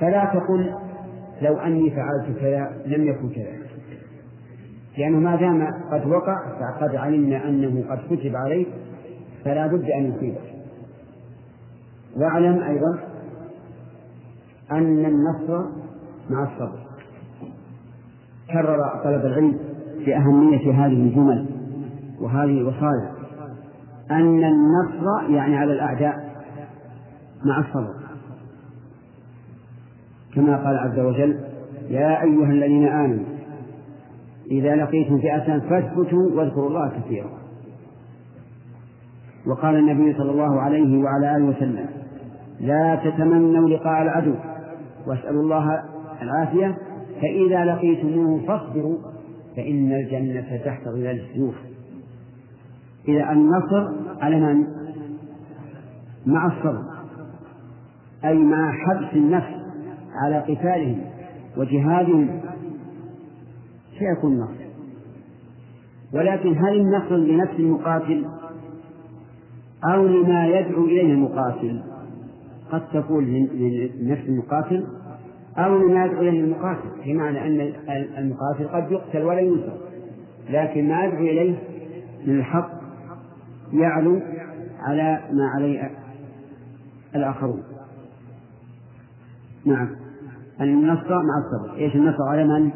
[0.00, 0.74] فلا تقل
[1.42, 3.52] لو أني فعلت كذا لم يكن كذا.
[4.98, 8.68] لأنه ما دام قد وقع فقد علمنا أنه قد كتب عليك
[9.44, 10.54] فلا بد أن يصيبك
[12.16, 12.98] واعلم أيضا
[14.72, 15.64] أن النصر
[16.30, 16.78] مع الصبر.
[18.52, 19.58] كرر طلب العلم
[20.06, 21.46] بأهمية هذه الجمل
[22.20, 23.12] وهذه الوصايا.
[24.10, 26.34] أن النصر يعني على الأعداء
[27.44, 28.03] مع الصبر.
[30.34, 31.40] كما قال عز وجل
[31.90, 33.24] يا أيها الذين آمنوا
[34.50, 37.30] إذا لقيتم فئة فاثبتوا واذكروا الله كثيرا.
[39.46, 41.86] وقال النبي صلى الله عليه وعلى آله وسلم
[42.60, 44.34] لا تتمنوا لقاء العدو
[45.06, 45.82] واسألوا الله
[46.22, 46.76] العافية
[47.22, 48.98] فإذا لقيتموه فاصبروا
[49.56, 51.54] فإن الجنة تحت ظلال السيوف.
[53.08, 54.66] إذا النصر على من؟
[56.26, 56.82] مع الصبر
[58.24, 59.53] أي مع حبس النفس.
[60.14, 61.00] على قتالهم
[61.56, 62.40] وجهادهم
[63.98, 64.64] سيكون النصر
[66.12, 68.24] ولكن هل النصر لنفس المقاتل
[69.84, 71.82] أو لما يدعو إليه المقاتل؟
[72.72, 73.24] قد تكون
[74.00, 74.86] لنفس المقاتل
[75.58, 77.72] أو لما يدعو إليه المقاتل بمعنى أن
[78.18, 79.76] المقاتل قد يقتل ولا ينصر
[80.50, 81.58] لكن ما يدعو إليه
[82.26, 82.70] من الحق
[83.72, 84.20] يعلو
[84.80, 85.90] على ما عليه
[87.14, 87.62] الآخرون.
[89.64, 90.03] نعم.
[90.60, 91.76] النصر مع الصبر.
[91.76, 92.70] إيش النصر على من؟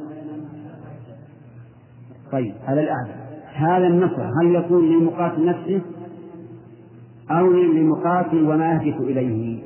[2.33, 3.15] طيب على الأعلى.
[3.55, 5.81] هذا النصر هل يكون للمقاتل نفسه
[7.31, 9.63] أو للمقاتل وما يهدف إليه؟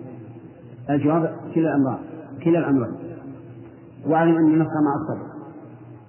[0.91, 1.99] الجواب كلا الأمران.
[2.45, 2.95] كلا الأمرين
[4.07, 5.33] واعلم أن النصر مع الصبر.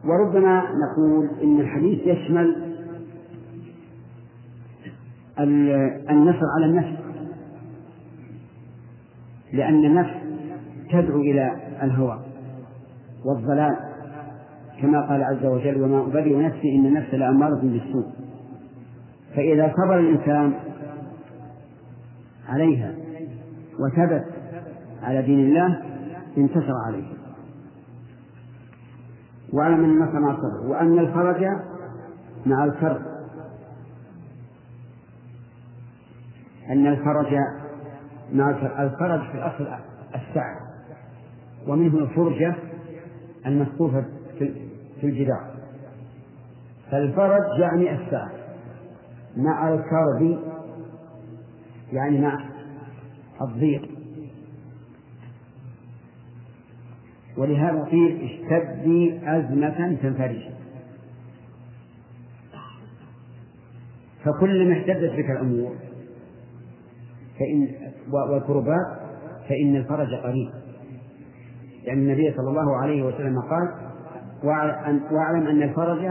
[0.05, 2.55] وربما نقول إن الحديث يشمل
[6.09, 7.03] النصر على النفس.
[9.53, 10.13] لأن النفس
[10.91, 12.19] تدعو إلى الهوى
[13.25, 13.77] والضلال
[14.81, 18.05] كما قال عز وجل وما أبرئ نفسي إن النفس لأمارة بالسوء.
[19.35, 20.53] فإذا صبر الإنسان
[22.49, 22.91] عليها
[23.79, 24.25] وثبت
[25.03, 25.81] على دين الله
[26.37, 27.13] انتصر عليه.
[29.53, 31.45] واعلم ان النصر مع الصبر وأن الفرج
[32.45, 33.01] مع الكرب
[36.69, 37.33] أن الفرج
[38.33, 39.67] مع الفرج في الأصل
[40.15, 40.72] السعه
[41.67, 42.56] ومنه الفرجة
[43.45, 44.06] المسقوفه
[45.02, 45.54] في الجدار.
[46.91, 48.32] فالفرج يعني السعه
[49.38, 50.39] مع الكرب
[51.93, 52.49] يعني مع
[53.41, 53.89] الضيق.
[57.38, 60.49] ولهذا قيل اشتدي أزمة تنفرج.
[64.23, 65.76] فكلما اشتدت بك الأمور
[67.39, 67.76] فإن
[68.12, 68.99] والكربات
[69.49, 70.62] فإن الفرج قريب.
[71.85, 73.73] لأن النبي صلى الله عليه وسلم قال
[75.11, 76.05] واعلم أن الفرج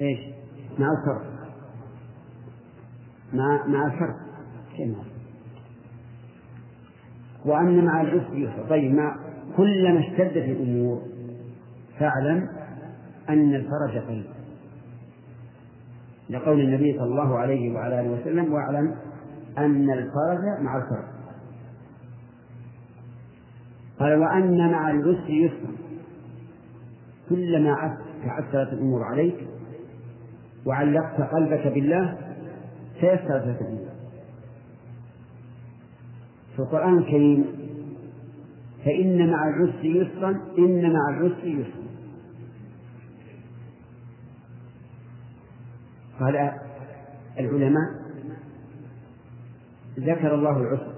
[0.00, 0.18] إيش؟
[0.78, 1.34] مع الكرب
[3.32, 4.14] مع مع الكرب
[7.44, 9.16] وأن مع العسر يسر طيب مع
[9.56, 11.02] كلما اشتدت الأمور
[11.98, 12.48] فاعلم
[13.28, 14.24] أن الفرج قريب
[16.30, 18.96] لقول النبي صلى الله عليه وعلى آله وسلم وأعلم
[19.58, 21.13] أن الفرج مع الفرج.
[24.04, 25.76] قال وأن مع العسر يسرا.
[27.28, 29.46] كلما تعسرت الأمور عليك
[30.66, 32.18] وعلقت قلبك بالله
[33.00, 33.88] تيسرت لك الأمور
[36.56, 37.44] في القرآن الكريم
[38.84, 41.84] فإن مع العسر يسرا إن مع العسر يسرا.
[46.20, 46.52] قال
[47.38, 47.90] العلماء
[49.98, 50.94] ذكر الله العسر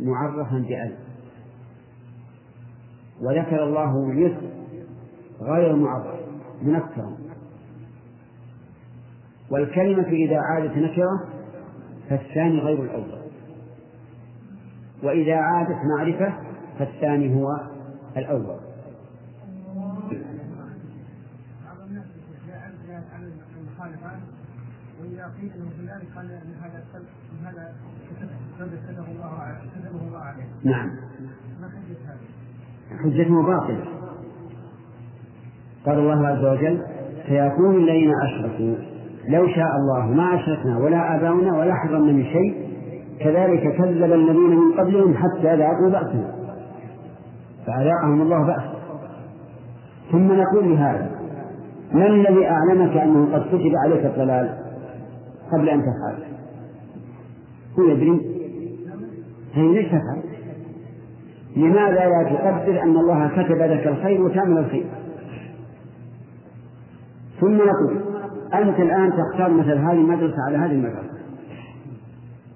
[0.00, 1.01] معرفا بألف.
[3.22, 4.50] وذكر الله اليسر
[5.40, 6.20] غير معرف
[6.62, 7.16] منكرا
[9.50, 11.28] والكلمة إذا عادت نكرة
[12.08, 13.22] فالثاني غير الأول
[15.02, 16.34] وإذا عادت معرفة
[16.78, 17.48] فالثاني هو
[18.16, 18.58] الأول
[25.40, 26.26] قيل له في ذلك قال
[26.62, 26.84] هذا
[27.44, 27.74] هذا
[28.86, 30.44] كتبه الله عليه.
[30.64, 30.90] نعم.
[31.60, 31.68] ما
[32.06, 32.41] هذا؟
[33.04, 33.84] حجته باطلة.
[35.86, 36.82] قال الله عز وجل:
[37.28, 38.74] سيكون الذين أشركوا
[39.28, 42.54] لو شاء الله ما أشركنا ولا آباؤنا ولا حرمنا من شيء
[43.20, 46.34] كذلك كذب الذين من قبلهم حتى ذاقوا بأسنا
[47.66, 48.62] فأذاقهم الله بأس.
[50.12, 51.10] ثم نقول لهذا
[51.92, 54.58] من الذي أعلمك أنه قد كتب عليك الضلال
[55.52, 56.22] قبل أن تفعل؟
[57.78, 58.20] هو يدري.
[59.54, 60.31] هي ليش تفعل
[61.56, 64.86] لماذا لا تقدر أن الله كتب لك الخير وتعمل الخير؟
[67.40, 67.96] ثم نقول
[68.54, 71.12] أنت الآن تختار مثل هذه المدرسة على هذه المدرسة.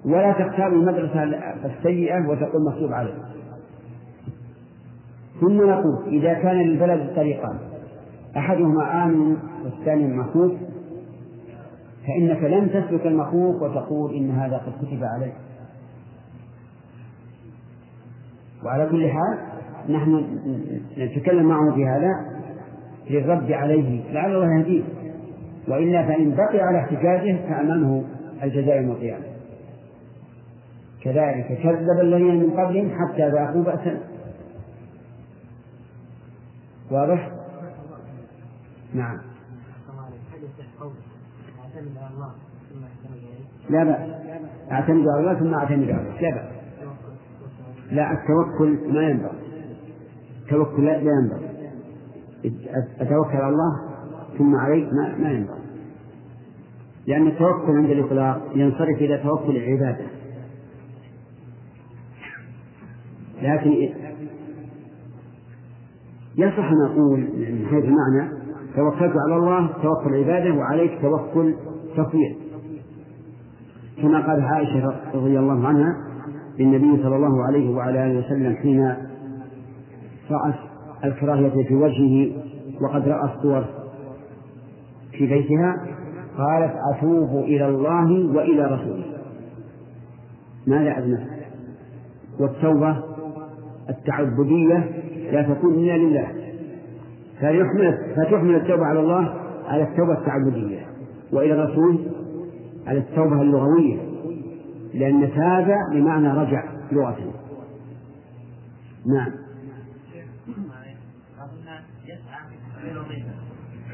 [0.05, 1.23] ولا تختار المدرسة
[1.65, 3.13] السيئة وتقول مكتوب عليه
[5.41, 7.57] ثم نقول إذا كان للبلد طريقان
[8.37, 10.51] أحدهما آمن والثاني مخوف
[12.07, 15.33] فإنك لن تسلك المخوف وتقول إن هذا قد كتب عليه
[18.67, 19.37] وعلى كل حال
[19.89, 20.39] نحن
[20.97, 22.11] نتكلم معه في هذا
[23.09, 24.83] للرد عليه لعل الله يهديه.
[25.67, 28.03] وإلا فإن بقي على احتجاجه فأمامه
[28.43, 29.25] الجزاء يوم القيامة.
[31.01, 33.99] كذلك كذب الذين من قبلهم حتى ذاقوا بأسا.
[36.91, 37.31] واضح؟
[38.93, 39.17] نعم.
[43.69, 44.09] لا بأس.
[44.71, 46.56] أعتمد على الله ثم أعتمد على الله لا بأس.
[47.91, 49.37] لا التوكل ما ينبغي.
[50.43, 51.47] التوكل لا ينبغي.
[52.99, 53.81] أتوكل على الله
[54.37, 55.59] ثم عليك ما, ما ينبغي.
[57.07, 60.05] لأن التوكل عند الإطلاق ينصرف إلى توكل العبادة.
[63.41, 63.71] لكن
[66.37, 68.29] يصح أن نقول من حيث المعنى
[68.75, 71.55] توكلت على الله توكل عباده وعليك توكل
[71.97, 72.35] تفويض
[74.01, 76.06] كما قال عائشة رضي الله عنها
[76.59, 78.95] للنبي صلى الله عليه وعلى آله وسلم حين
[80.31, 80.55] رأت
[81.03, 82.31] الكراهية في وجهه
[82.81, 83.65] وقد رأى الصور
[85.11, 85.85] في بيتها
[86.37, 89.05] قالت أتوب إلى الله وإلى رسوله.
[90.67, 91.27] ماذا أذنب
[92.39, 93.03] والتوبة
[93.89, 94.91] التعبدية
[95.31, 96.27] لا تكون إلا لله.
[98.15, 99.33] فتحمل التوبة على الله
[99.67, 100.79] على التوبة التعبدية
[101.33, 101.99] وإلى الرسول
[102.87, 103.97] على التوبة اللغوية.
[104.97, 107.33] لأن تاب بمعنى رجع لغة.
[109.05, 109.31] نعم.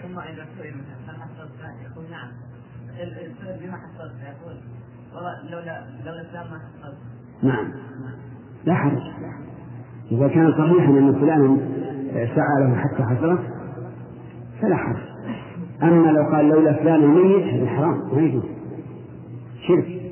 [0.03, 0.73] ثم إذا سئل
[1.07, 1.51] هل حصلت
[1.85, 2.27] يقول نعم.
[2.99, 4.57] السؤال بما حصلت يقول
[5.15, 6.97] والله لولا لولا الإسلام ما حصلت
[7.43, 7.73] نعم
[8.65, 9.01] لا حرج.
[10.11, 11.57] إذا كان صحيحا أن فلانا
[12.13, 13.41] سعى له حتى حصلت
[14.61, 15.03] فلا حرج.
[15.83, 18.43] أما لو قال لولا فلان ميت هذا حرام ما يجوز.
[19.67, 20.02] شرك.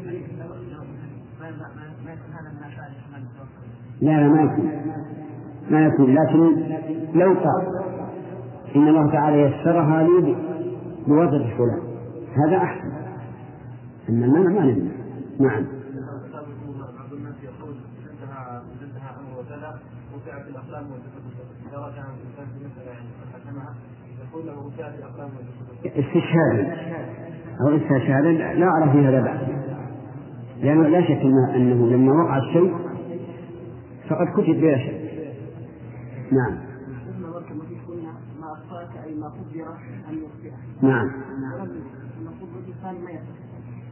[4.02, 4.72] لا لا ما يكون
[5.70, 6.40] ما يكون لكن
[7.16, 7.82] لو قال
[8.76, 10.36] إن الله تعالى يسرها لي
[11.08, 11.82] بوظف فلان
[12.46, 12.92] هذا أحسن.
[14.10, 14.92] أما المنع ما نمنع
[15.40, 15.66] نعم.
[25.86, 26.78] استشهادا
[27.62, 29.50] أو استشهادا لا أرى في هذا بأس.
[30.62, 31.22] لأنه لا شك
[31.56, 32.91] أنه لما وقع الشيء
[34.12, 35.12] فقد كتب بلا شك
[36.32, 36.58] نعم.
[38.42, 39.68] ما قدر
[40.10, 41.12] أن يخطئه نعم.
[42.20, 43.10] المفروض الوجه الثاني ما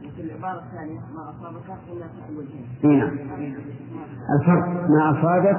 [0.02, 3.10] لكن العبارة الثانية ما أصابك إلا الوجهين نعم.
[4.40, 5.58] الفرق ما أصابك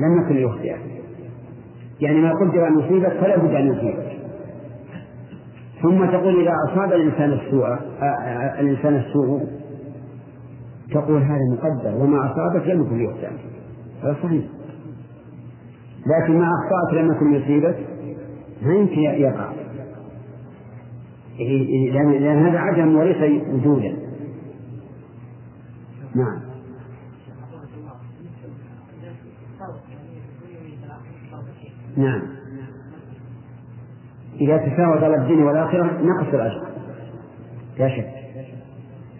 [0.00, 0.98] لم يكن ليخطئك
[2.00, 4.18] يعني ما قدر أن يصيبك فلا بد أن يصيبك.
[5.82, 7.78] ثم تقول إذا أصاب الإنسان السوء
[8.60, 9.57] الإنسان السوء
[10.92, 13.40] تقول هذا مقدر وما أصابك لم يكن ليخطئك
[14.02, 14.44] هذا صحيح.
[16.06, 17.76] لكن ما أخطأت لم يكن يصيبك
[18.62, 19.52] ما يمكن يقع.
[21.38, 23.96] لأن هذا عدم وليس وجودا
[26.14, 26.40] نعم.
[31.96, 32.22] نعم.
[34.40, 36.68] إذا تساوى طلب الدين والآخرة نقص الأجر.
[37.78, 38.08] لا شك.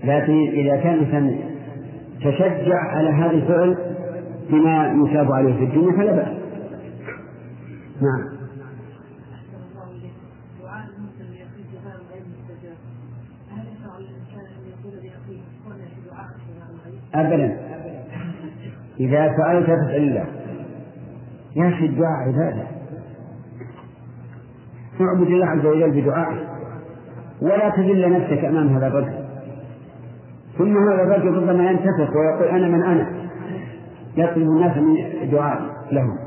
[0.05, 1.48] لكن إذا كان الإنسان
[2.21, 3.77] تشجع على هذا الفعل
[4.51, 6.29] بما يثاب عليه في الدنيا فلا بأس.
[8.03, 8.39] نعم.
[17.15, 17.59] أبدا.
[19.01, 20.27] إذا سألت فاسأل الله.
[21.57, 22.67] يا أخي الدعاء عبادة.
[25.01, 26.37] اعبد الله عز وجل بدعائه.
[27.43, 29.18] ولا تذل نفسك أمام هذا الرجل.
[30.59, 33.29] ثم هذا الرجل ربما ينتفخ ويقول أنا من أنا.
[34.17, 34.97] يطلب الناس من
[35.31, 35.61] دعاء
[35.93, 36.19] لهم.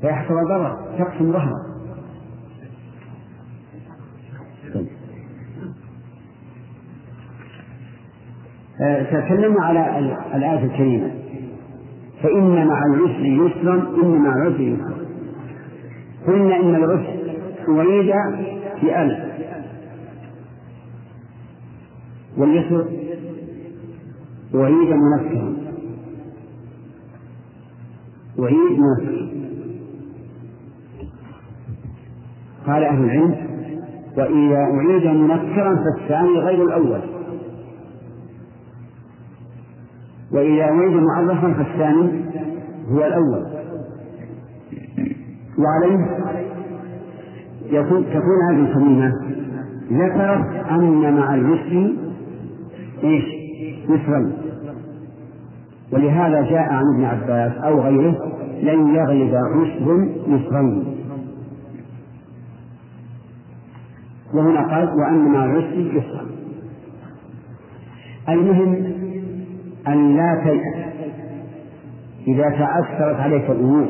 [0.00, 1.68] فيحصل ضرر تقسم ظهره.
[8.82, 9.98] آه، تكلمنا على
[10.34, 11.10] الآية الكريمة.
[12.22, 14.98] فإن مع العسر يسرا إن مع العسر يسرا
[16.26, 17.18] قلنا إن العسر
[17.68, 18.12] أريد
[18.82, 19.27] بألف
[22.38, 22.86] واليسر
[24.54, 25.54] أريد منكرا
[28.40, 29.28] أعيد منكرا
[32.66, 33.36] قال أهل العلم
[34.16, 37.00] وإذا أعيد منكرا فالثاني غير الأول.
[40.32, 42.24] وإذا أعيد معرفا فالثاني
[42.90, 43.46] هو الأول.
[45.58, 46.18] وعليه
[47.66, 49.12] يكون تكون هذه الكلمة
[49.92, 52.07] ذكرت أن مع اليسر
[53.04, 53.24] إيش؟
[53.84, 54.32] يسرا
[55.92, 58.32] ولهذا جاء عن ابن عباس أو غيره
[58.62, 60.84] لن يغلب عسر يسرين
[64.34, 66.26] وهنا قال وأن مع العسر يسرا
[68.28, 68.74] المهم
[69.88, 70.88] أن لا تيأس
[72.28, 73.86] إذا تأثرت عليك الأمور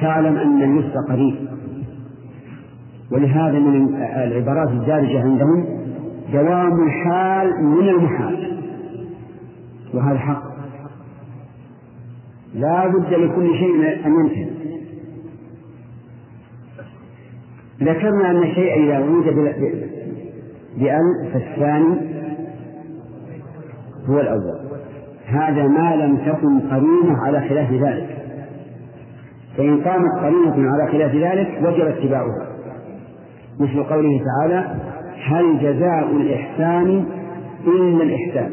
[0.00, 1.34] تعلم أن اليسر قريب.
[3.12, 3.94] ولهذا من
[4.24, 5.81] العبارات الدارجة عندهم
[6.32, 8.62] دوام الحال من المحال.
[9.94, 10.42] وهذا حق.
[12.54, 14.50] لا بد لكل شيء أن ينتهي.
[17.82, 19.34] ذكرنا أن الشيء إذا وجد
[20.76, 21.96] بأل فالثاني
[24.08, 24.60] هو الأول.
[25.26, 28.18] هذا ما لم تكن قرينة على خلاف ذلك.
[29.56, 32.46] فإن قامت قرينة على خلاف ذلك وجب اتباعها.
[33.60, 34.91] مثل قوله تعالى
[35.22, 37.06] هل جزاء الإحسان
[37.66, 38.52] إلا الإحسان؟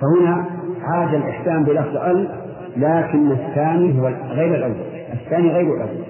[0.00, 0.44] فهنا
[0.82, 2.28] عاد الإحسان بلفظ ال
[2.76, 4.76] لكن الثاني هو غير الأول.
[5.12, 6.04] الثاني غير الأول.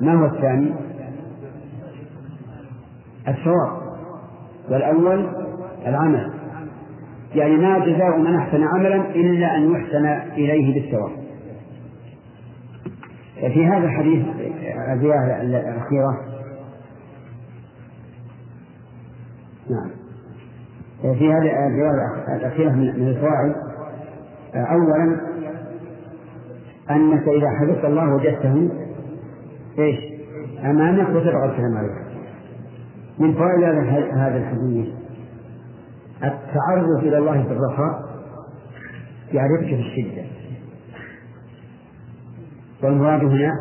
[0.00, 0.74] ما هو الثاني؟
[3.28, 3.82] الثواب.
[4.70, 5.26] والأول
[5.86, 6.32] العمل.
[7.34, 11.21] يعني ما جزاء من أحسن عملا إلا أن يحسن إليه بالثواب.
[13.48, 14.26] في هذا الحديث
[14.88, 16.20] الرواية الأخيرة.
[19.70, 19.90] نعم.
[21.02, 23.54] في هذه الرواية الأخيرة من الفوائد.
[24.54, 25.20] أولا
[26.90, 28.70] أنك إذا حفظت الله وجدته
[29.78, 29.98] إيش؟
[30.64, 32.02] أمامك وتبغى الكلام عليه
[33.18, 33.62] من فوائد
[34.14, 34.88] هذا الحديث.
[36.16, 38.12] التعرف إلى الله في الرخاء
[39.32, 40.31] يعرفك في الشدة
[42.82, 43.52] والمراد هنا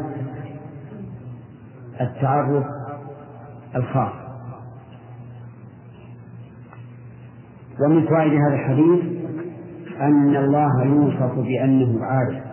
[2.01, 2.65] التعرف
[3.75, 4.11] الخاص.
[7.85, 9.03] ومن فوائد هذا الحديث
[10.01, 12.43] أن الله يوصف بأنه عارف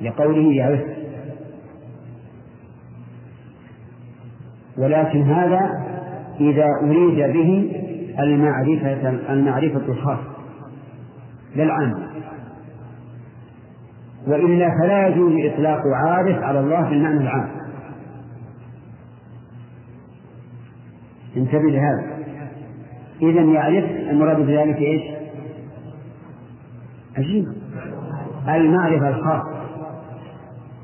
[0.00, 0.80] لقوله يعرف.
[4.78, 5.60] ولكن هذا
[6.40, 7.72] إذا أريد به
[8.18, 10.30] المعرفة المعرفة الخاصة
[11.56, 11.94] للعام
[14.26, 17.48] وإلا فلا يجوز إطلاق عارف على الله بالمعنى العام.
[21.36, 22.04] انتبه لهذا.
[23.22, 25.02] إذا يعرف المراد بذلك إيش؟
[27.16, 27.44] عجيب
[28.48, 29.60] المعرفة الخاصة.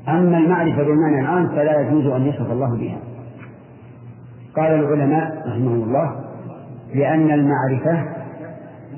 [0.07, 2.97] أما المعرفة بالمعنى العام فلا يجوز أن يصف الله بها.
[4.55, 6.15] قال العلماء رحمهم الله
[6.95, 8.03] لأن المعرفة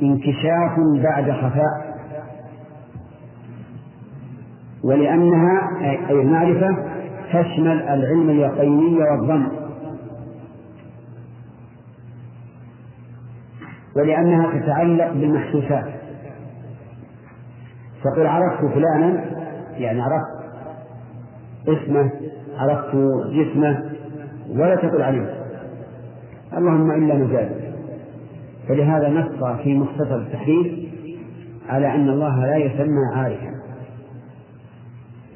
[0.01, 1.88] انكشاف بعد خفاء.
[4.83, 6.77] ولأنها أي المعرفة
[7.33, 9.47] تشمل العلم اليقيني والظن
[13.97, 15.85] ولأنها تتعلق بالمحسوسات.
[18.03, 19.25] تقول عرفت فلانا
[19.77, 20.39] يعني عرفت
[21.67, 22.11] اسمه
[22.57, 22.95] عرفت
[23.31, 23.89] جسمه
[24.49, 25.43] ولا تقول عليه.
[26.57, 27.49] اللهم إلا مجاز
[28.67, 30.89] فلهذا نص في مختصر التحرير
[31.69, 33.48] على أن الله لا يسمى عارفا.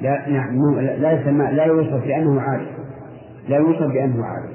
[0.04, 2.68] لا نعم لا يسمى لا يوصف بأنه عارف.
[3.50, 4.52] لا يوصف بأنه عارف.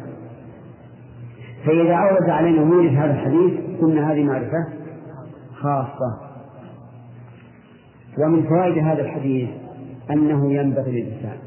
[1.66, 4.68] فإذا أورد علينا مورد هذا الحديث قلنا هذه معرفة
[5.54, 6.28] خاصة.
[8.18, 9.48] ومن فوائد هذا الحديث
[10.10, 11.38] أنه ينبغي للإنسان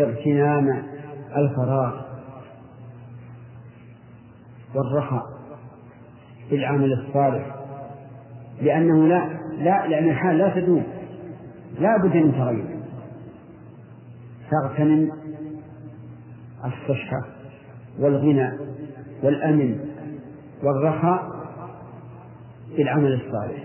[0.00, 0.82] اغتنام
[1.36, 2.00] الفراغ
[4.74, 5.22] والرخاء
[6.50, 7.54] بالعمل الصالح.
[8.62, 9.28] لأنه لا
[9.58, 10.82] لا لأن الحال لا تدوم.
[11.80, 12.77] لا بد من تغير.
[14.50, 15.12] تغتنم
[16.64, 17.24] الصحة
[17.98, 18.52] والغنى
[19.22, 19.78] والأمن
[20.62, 21.28] والرخاء
[22.76, 23.64] بالعمل الصالح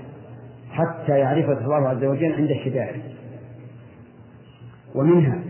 [0.72, 3.02] حتى يعرفك الله عز وجل عند الشدائد
[4.96, 5.44] ومنها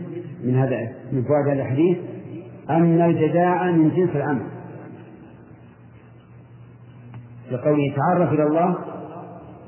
[0.44, 1.98] من هذا من فوائد الحديث
[2.70, 4.46] أن الجزاء من جنس العمل.
[7.50, 8.78] لقوله تعرف إلى الله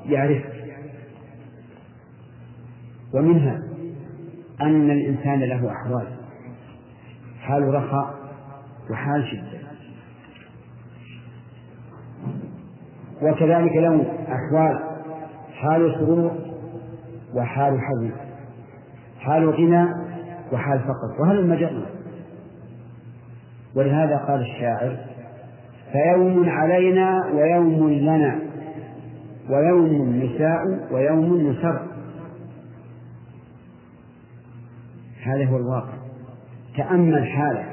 [0.05, 0.53] يعرفك.
[3.13, 3.66] ومنها
[4.61, 6.07] أن الإنسان له أحوال.
[7.41, 8.13] حال رخاء
[8.91, 9.57] وحال شدة.
[13.21, 14.79] وكذلك له أحوال.
[15.53, 16.31] حال سرور
[17.35, 18.11] وحال حزن.
[19.19, 19.85] حال غنى
[20.53, 21.21] وحال فقر.
[21.21, 21.85] وهذا المجرة
[23.75, 24.97] ولهذا قال الشاعر
[25.91, 28.39] فيوم علينا ويوم لنا
[29.49, 31.86] ويوم نساء ويوم نسر
[35.27, 35.93] هذا هو الواقع.
[36.77, 37.67] تأمل حالك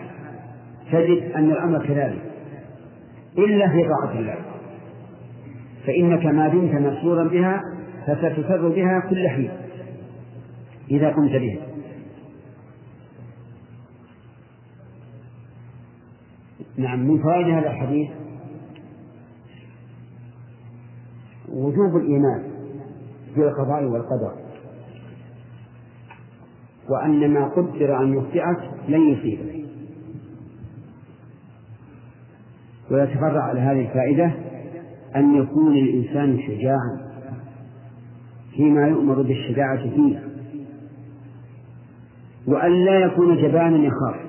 [0.92, 2.22] تجد أن الأمر كذلك.
[3.38, 4.36] إلا في طاعة الله.
[5.86, 7.60] فإنك ما دمت مسرورا بها
[8.06, 9.50] فستسر بها كل حين.
[10.90, 11.66] إذا قمت بها.
[16.76, 18.10] نعم من فوائد هذا الحديث
[21.48, 22.42] وجوب الإيمان
[23.36, 24.43] بالقضاء والقدر.
[26.88, 29.64] وأن ما قدر أن يخطئك لن يصيبك
[32.90, 34.32] ويتفرع على هذه الفائدة
[35.16, 37.04] أن يكون الإنسان شجاعا
[38.56, 40.22] فيما يؤمر بالشجاعة فيه
[42.46, 44.24] وأن لا يكون جبانا يخاف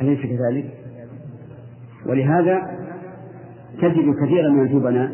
[0.00, 0.74] أليس كذلك؟
[2.06, 2.87] ولهذا
[3.80, 5.10] تجد كثيرا من الجبناء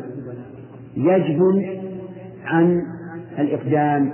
[0.95, 1.65] يجبن
[2.45, 2.81] عن
[3.39, 4.13] الإقدام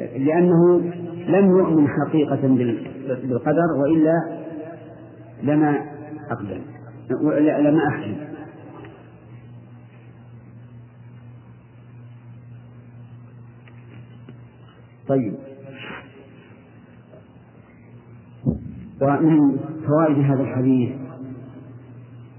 [0.00, 0.80] لأنه
[1.26, 2.48] لم يؤمن حقيقة
[3.22, 4.40] بالقدر وإلا
[5.42, 5.86] لما
[6.30, 6.60] أقدم
[7.38, 8.14] لما أحسن.
[15.08, 15.34] طيب.
[19.02, 20.99] ومن فوائد هذا الحديث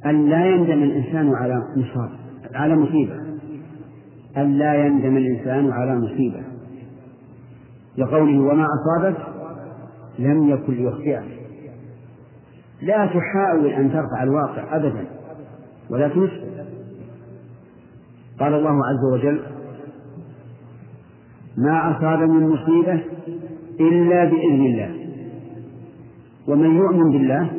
[0.05, 2.09] أن لا يندم الإنسان على مصاب
[2.53, 3.15] على مصيبة.
[4.37, 6.43] أن لا يندم الإنسان على مصيبة.
[7.97, 9.17] لقوله وما أصابك
[10.19, 11.23] لم يكن ليخطئك.
[12.81, 15.05] لا تحاول أن ترفع الواقع أبدا
[15.89, 16.65] ولا تنسى
[18.39, 19.41] قال الله عز وجل
[21.57, 23.01] ما أصاب من مصيبة
[23.79, 24.95] إلا بإذن الله.
[26.47, 27.49] ومن يؤمن بالله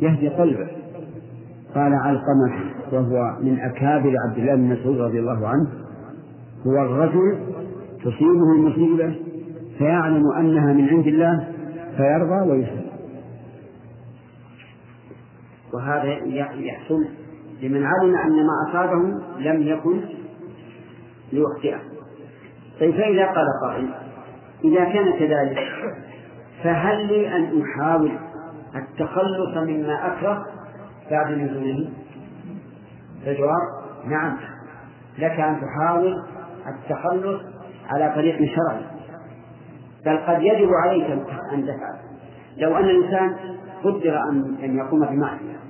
[0.00, 0.79] يهدي قلبه.
[1.74, 5.68] قال علقمة وهو من أكابر عبد الله بن مسعود رضي الله عنه
[6.66, 7.38] هو الرجل
[7.98, 9.14] تصيبه المصيبة
[9.78, 11.48] فيعلم أنها من عند الله
[11.96, 12.90] فيرضى ويسلم.
[15.74, 16.04] وهذا
[16.56, 17.04] يحصل
[17.62, 19.02] لمن علم أن ما أصابه
[19.38, 20.00] لم يكن
[21.32, 21.80] ليخطئه.
[22.80, 23.90] طيب فإذا قال قائل
[24.64, 25.58] إذا كان كذلك
[26.62, 28.10] فهل لي أن أحاول
[28.76, 30.46] التخلص مما أكره
[31.10, 31.90] بعد نزوله؟
[33.26, 34.36] الجواب نعم.
[35.18, 36.14] لك أن تحاول
[36.66, 37.40] التخلص
[37.88, 38.84] على طريق شرعي.
[40.06, 41.10] بل قد يجب عليك
[41.52, 41.98] أن تفعل.
[42.56, 43.36] لو أن الإنسان
[43.84, 45.60] قدر أن أن يقوم بمعصية.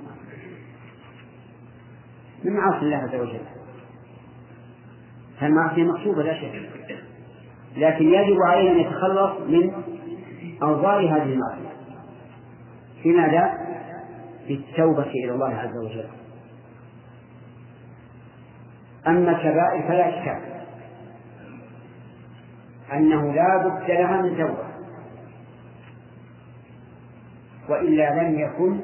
[2.43, 3.41] من معاصي الله عز وجل؟
[5.39, 6.61] فالمعصية مقصودة لا شك.
[7.77, 9.71] لكن يجب عليه أن يتخلص من
[10.63, 11.71] أوضار هذه المعصية.
[13.03, 13.60] في ماذا؟
[14.51, 16.07] في التوبة إلى الله عز وجل.
[19.07, 20.51] أما الكبائر فلا إشكال.
[22.93, 24.71] أنه لا بد لها من توبة.
[27.69, 28.79] وإلا لم يكن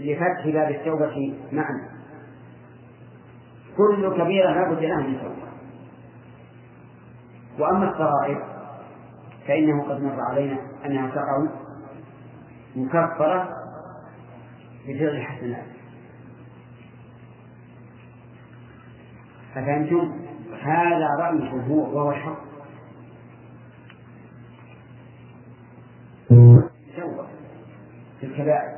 [0.00, 1.88] لفتح باب التوبة معنى
[3.76, 5.44] كل كبيرة لا بد لها من توبة.
[7.58, 8.44] وأما الصغائر
[9.46, 11.46] فإنه قد مر علينا أنها تقع
[12.76, 13.63] مكفرة
[14.86, 15.66] بفعل الحسنات
[19.56, 20.24] أفهمتم؟
[20.62, 22.44] هذا رأي الجمهور وهو الحق.
[26.96, 27.26] توبة
[28.20, 28.74] في الكبائر.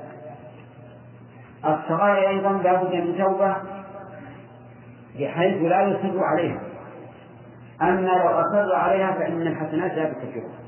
[1.64, 3.56] الصغائر أيضا لا بد من توبة
[5.18, 6.60] بحيث لا يصر عليها.
[7.82, 10.58] أما لو أصر عليها فإن الحسنات لا تكفرها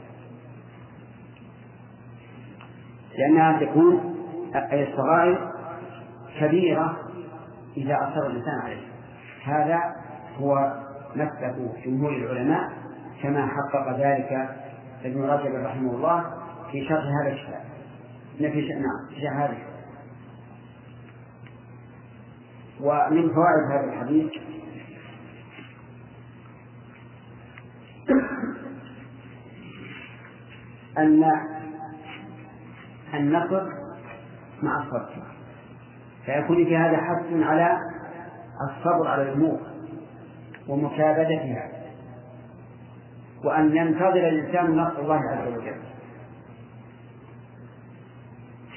[3.18, 4.17] لأنها تكون
[4.54, 5.52] أي الصغائر
[6.40, 6.96] كبيرة
[7.76, 8.88] إذا أصر الإنسان عليها
[9.44, 9.80] هذا
[10.38, 10.72] هو
[11.16, 11.54] مسلك
[11.86, 12.72] جمهور العلماء
[13.22, 14.56] كما حقق ذلك
[15.04, 16.24] ابن رجب رحمه الله
[16.72, 17.62] في شرح هذا الكتاب.
[18.38, 19.78] في نعم في شرح هذا الكتاب.
[22.80, 24.32] ومن فوائد هذا الحديث
[30.98, 31.24] أن
[33.14, 33.87] النصر
[34.62, 35.22] مع الصبر.
[36.26, 37.78] فيكون في هذا حث على
[38.70, 39.58] الصبر على الأمور
[40.68, 41.68] ومكابدتها.
[43.44, 45.88] وأن ينتظر الإنسان نصر الله عز وجل.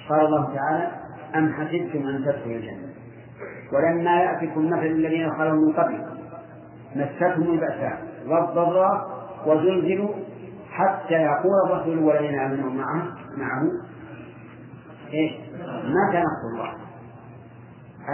[0.10, 0.92] قال الله تعالى
[1.36, 2.92] أم حسبتم أن تدخلوا الجنة؟
[3.74, 6.06] ولما يأتكم مثل الذين خلوا من قبل
[6.96, 10.10] مستهم البأساء والضراء وزلزلوا
[10.72, 13.04] حتى يقول الرسول والذين آمنوا معه
[13.38, 13.64] معه
[15.14, 15.32] إيش؟
[15.84, 16.74] متى نصر الله؟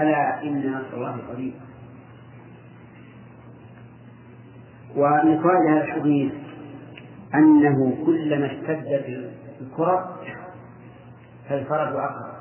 [0.02, 1.54] ألا إن نصر الله قريب.
[4.96, 6.34] ومن فوائد هذا الحديث
[7.36, 10.18] أنه كلما اشتدت الكرة
[11.50, 12.38] فالفرج أقرب.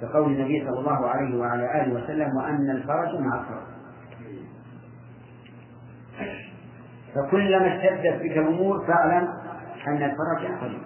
[0.00, 3.66] كقول النبي صلى الله عليه وعلى آله وسلم وأن الفرج مع الفرج.
[7.14, 9.28] فكلما اشتدت بك الأمور فاعلم
[9.86, 10.85] أن الفرج قريب.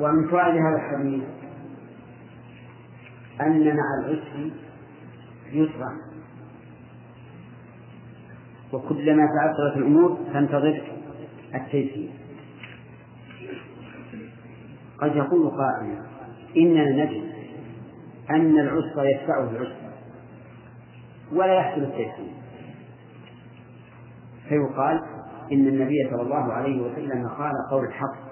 [0.00, 1.24] ومن فوائد هذا الحديث
[3.40, 4.50] أن مع العسر
[5.52, 5.92] يسرا.
[8.72, 10.82] وكلما تعثرت الأمور فانتظر
[11.54, 12.10] التيسير.
[14.98, 15.98] قد يقول قائل
[16.56, 17.24] إننا نجد
[18.30, 19.92] أن العسر يدفعه العسر
[21.32, 22.33] ولا يحصل التيسير.
[24.48, 25.00] فيقال
[25.52, 28.24] إن النبي صلى الله عليه وسلم قال قول الحق.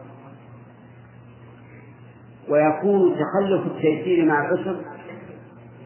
[2.49, 4.81] ويكون تخلف التيسير مع العسر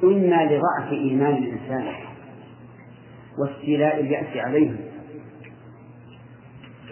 [0.05, 1.93] إما لضعف إيمان الإنسان
[3.39, 4.77] واستيلاء اليأس عليه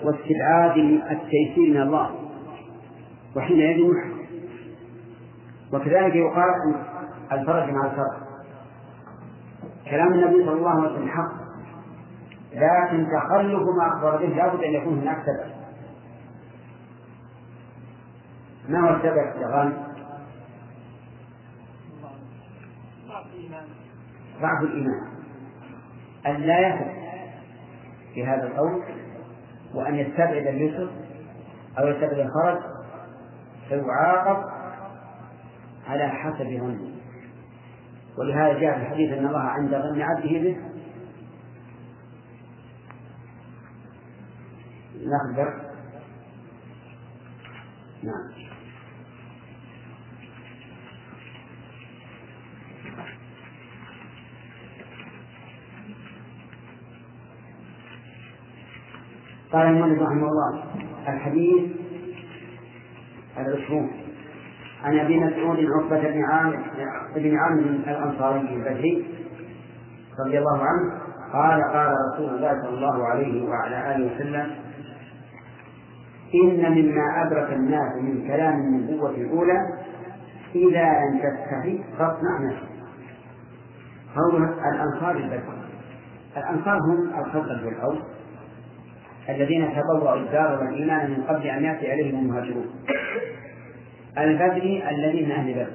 [0.05, 0.79] واستبعاد
[1.11, 2.11] التيسير من الله
[3.37, 4.15] وحينئذ يحرم
[5.73, 6.51] وكذلك يقال
[7.33, 8.25] الفرج مع الفرج.
[9.91, 11.44] كلام النبي صلى الله عليه وسلم حق.
[12.55, 15.53] لكن تخلف ما أخبر به لابد أن يكون هناك سبب.
[18.69, 19.85] ما هو السبب يا غانم؟
[24.41, 25.01] ضعف الإيمان.
[26.27, 26.93] أن لا يثق
[28.15, 28.83] في هذا القول
[29.75, 30.89] وأن يستبعد اليسر
[31.79, 32.59] أو يستبعد الخرج
[33.69, 34.45] فيعاقب
[35.89, 36.95] على حسب ظنه
[38.19, 40.57] ولهذا جاء في الحديث أن الله عند ظن عبده به
[45.05, 45.55] نخبر.
[48.03, 48.35] نعم.
[59.53, 60.65] قال المؤلف رحمه الله
[61.09, 61.71] الحديث
[63.39, 63.91] العشرون.
[64.85, 66.65] عن أبي مسعود عقبة بن عامر
[67.17, 69.05] بن عامر الأنصاري البدري
[70.21, 74.51] رضي الله عنه قال قال رسول الله صلى الله عليه وعلى آله وسلم
[76.35, 79.59] إن مما أدرك الناس من كلام النبوه الأولى
[80.55, 82.53] إذا لم تستحي فاصنع ما
[84.17, 85.65] قول الأنصار البدري
[86.37, 87.99] الأنصار هم الخزرج والاوس
[89.29, 92.67] الذين تبوأوا الدار والإيمان من قبل أن يأتي عليهم المهاجرون.
[94.19, 95.71] البدر الذين من أهل بدر.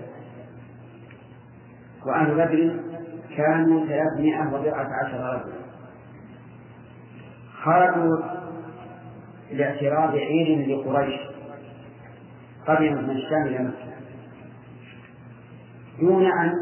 [2.05, 2.79] وأهل بدر
[3.37, 5.59] كانوا ثلاثمائة وبضعة عشر رجلا.
[7.63, 8.38] خرجوا
[9.51, 11.19] لاعتراض عير لقريش.
[12.67, 13.89] قدمت من الشام إلى مكة.
[15.99, 16.53] دون أن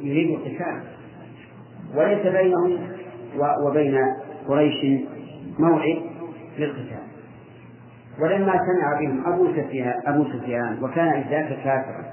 [0.00, 0.82] يريدوا القتال.
[1.94, 2.78] وليس بينهم
[3.66, 3.98] وبين
[4.48, 5.02] قريش
[5.58, 6.02] موعد
[6.58, 7.04] للقتال.
[8.20, 12.04] ولما سمع بهم أبو سفيان أبو سفيان وكان إذ ذاك كافرا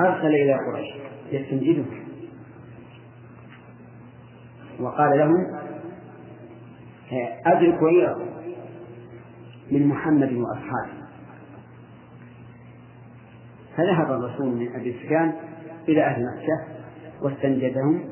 [0.00, 0.94] أرسل إلى قريش
[1.32, 2.08] يستنجدهم.
[4.80, 5.58] وقال لهم
[7.46, 8.37] أدركوا إياكم
[9.70, 10.98] من محمد وأصحابه.
[13.76, 15.32] فذهب الرسول من أبي سفيان
[15.88, 16.64] إلى أهل مكة
[17.22, 18.04] واستنجدهم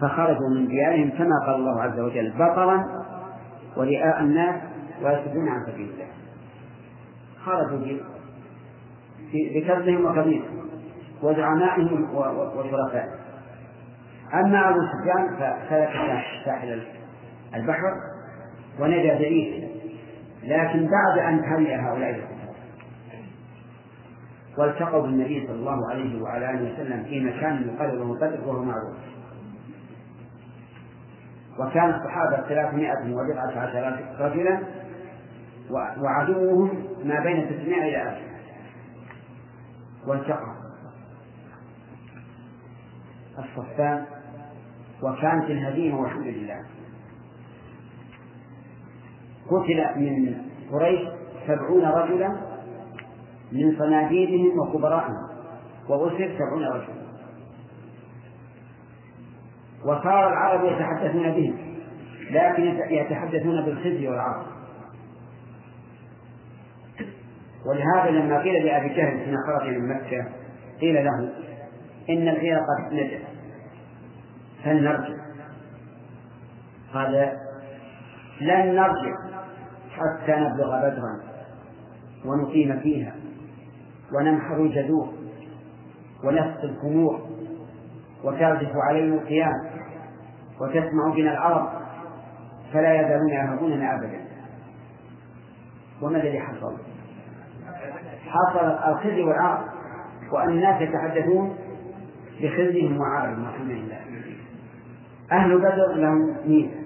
[0.00, 2.84] فخرجوا من ديارهم كما قال الله عز وجل بطرا
[3.76, 4.60] ورئاء الناس
[5.02, 6.06] ويصدون عن سبيل الله.
[7.44, 7.98] خرجوا
[9.32, 10.68] بكربهم وكبيرهم
[11.22, 12.14] وزعمائهم
[12.56, 13.18] وشرفائهم.
[14.34, 15.92] أما أبو سفيان فسلك
[16.44, 16.82] ساحل
[17.54, 17.92] البحر
[18.80, 19.73] ونجا بعيسى
[20.44, 22.54] لكن بعد أن هلئ هؤلاء الكفار.
[24.58, 28.96] والتقوا بالنبي صلى الله عليه وعلى آله وسلم في مكان له بدر وهو معروف.
[31.58, 34.60] وكان الصحابة ثلاثمائة وبضعة عشر رجلا
[36.00, 38.18] وعدوهم ما بين تسعمائة إلى ألف.
[40.06, 40.54] والتقى
[43.38, 44.04] الصفان.
[45.02, 46.64] وكانت الهزيمة والحمد لله
[49.50, 50.34] قتل من
[50.72, 51.00] قريش
[51.46, 52.28] سبعون رجلا
[53.52, 55.28] من صناديدهم وكبرائهم
[55.88, 57.04] وأسر سبعون رجلا.
[59.84, 61.54] وصار العرب يتحدثون به
[62.30, 64.46] لكن يتحدثون بالخزي والعرب.
[67.66, 70.26] ولهذا لما قيل لأبي جهل حين خرج من مكة
[70.80, 71.32] قيل له
[72.10, 73.22] إن العير قد نجت
[74.64, 75.24] فلنرجع.
[76.94, 77.32] قال
[78.40, 79.33] لن نرجع.
[79.94, 81.20] حتى نبلغ بدرا
[82.24, 83.14] ونقيم فيها
[84.12, 85.08] وننحر الجذور
[86.24, 87.20] ونسقي الخمور
[88.24, 89.70] وتعزف علينا القيام
[90.60, 91.68] وتسمع بنا العرب
[92.72, 94.24] فلا يزالون يهابوننا أبدا.
[96.02, 96.76] وما الذي حصل؟
[98.26, 99.68] حصل الخزي والعار
[100.32, 101.56] وأن الناس يتحدثون
[102.40, 104.00] بخزيهم وعارهم والحمد لله.
[105.32, 106.83] أهل بدر لهم ميزة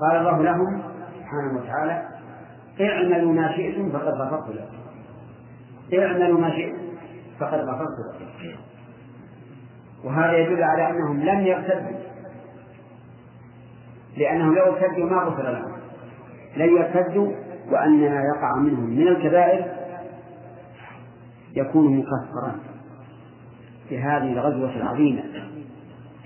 [0.00, 0.82] قال الله لهم
[1.18, 2.08] سبحانه وتعالى
[2.80, 4.80] اعملوا ما شئتم فقد غفرت لكم.
[6.02, 6.78] اعملوا ما شئتم
[7.38, 8.60] فقد غفرت لكم.
[10.04, 11.98] وهذا يدل على أنهم لم يرتدوا.
[14.16, 15.72] لأنهم لو ارتدوا ما غفر لهم.
[16.56, 17.32] لن يرتدوا
[17.70, 18.90] وأن ما يقع منهم.
[18.90, 19.64] من الكبائر
[21.56, 22.60] يكون مكفرا.
[23.88, 25.22] في هذه الغزوة العظيمة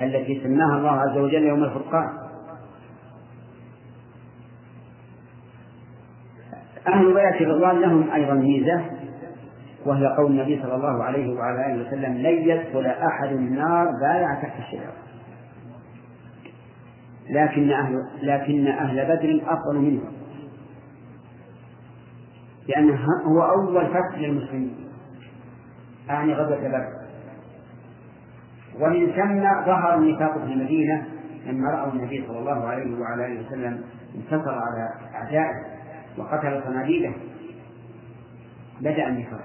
[0.02, 2.23] التي سماها الله عز وجل يوم الفرقان.
[6.88, 8.84] أهل بيت الرضوان لهم أيضا ميزة
[9.86, 14.58] وهي قول النبي صلى الله عليه وعلى آله وسلم لن يدخل أحد النار بايع تحت
[14.58, 14.92] الشجرة.
[17.30, 20.12] لكن أهل لكن أهل بدر أفضل منهم
[22.68, 24.76] لأنه هو أول فتح للمسلمين
[26.10, 26.88] أعني غزوة بدر.
[28.80, 31.06] ومن ثم ظهر النفاق في المدينة
[31.46, 35.73] لما رأوا النبي صلى الله عليه وعلى آله وسلم انتصر على أعدائه.
[36.18, 37.12] وقتل صناديده.
[38.80, 39.44] بدأ النفاق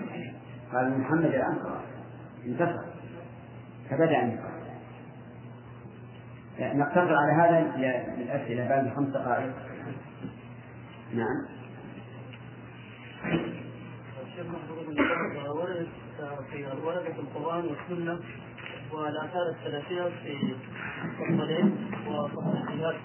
[0.73, 1.83] قال محمد الآن خلاص
[2.45, 2.85] انتصر.
[3.89, 4.59] فبدأ النفاق
[6.59, 7.77] نقتصر على هذا
[8.17, 8.69] للأسئلة.
[8.69, 9.53] بعد خمس دقائق.
[11.13, 11.59] نعم.
[16.83, 18.19] ورد في القرآن والسنة
[18.91, 20.55] والآثار السلفية في
[21.29, 22.95] الصلين وفضل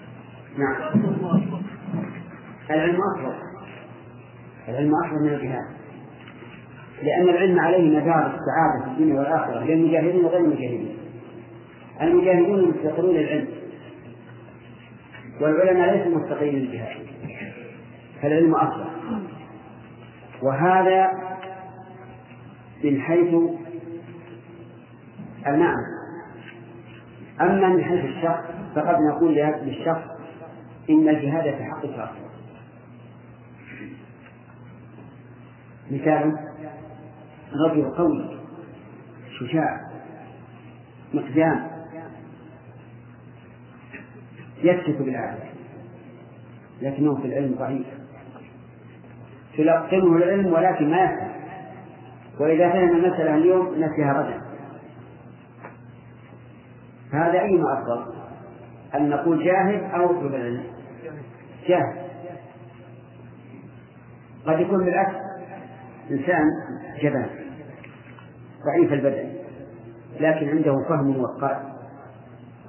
[0.57, 0.93] نعم.
[2.69, 3.54] العلم أفضل
[4.67, 5.75] العلم أفضل من الجهاد
[7.03, 10.97] لأن العلم عليه مدار السعادة في الدنيا والآخرة للمجاهدين وغير المجاهدين.
[12.01, 13.47] المجاهدون مفتقرون للعلم.
[15.41, 16.97] والعلماء ليسوا مفتقرين للجهاد.
[18.21, 18.85] فالعلم أفضل.
[20.43, 21.11] وهذا
[22.83, 23.35] من حيث
[25.47, 25.95] المعنى.
[27.41, 28.43] أما من حيث الشخص
[28.75, 30.03] فقد نقول للشخص
[30.89, 32.24] إن الجهاد في حقك أفضل
[35.91, 36.39] مثال
[37.53, 38.39] رجل قوي
[39.39, 39.79] شجاع
[41.13, 41.67] مقدام
[44.63, 45.55] يكشف بالعافية
[46.81, 47.85] لكنه في العلم ضعيف.
[49.57, 51.31] تلقنه العلم ولكن ما يفهم.
[52.39, 54.41] وإذا فهم المسألة اليوم نسيها غدا.
[57.11, 58.13] هذا أيما أفضل؟
[58.95, 60.63] أن نقول جاهل أو أطلب العلم؟
[61.67, 62.05] جاهل.
[64.45, 65.24] قد يكون بالعكس.
[66.11, 66.43] إنسان
[67.01, 67.29] جبان
[68.65, 69.33] ضعيف البدن
[70.19, 71.75] لكن عنده فهم وقار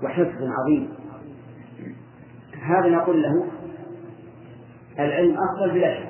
[0.03, 0.89] وحفظ عظيم.
[2.63, 3.47] هذا نقول له
[4.99, 6.09] العلم أفضل بلا شك.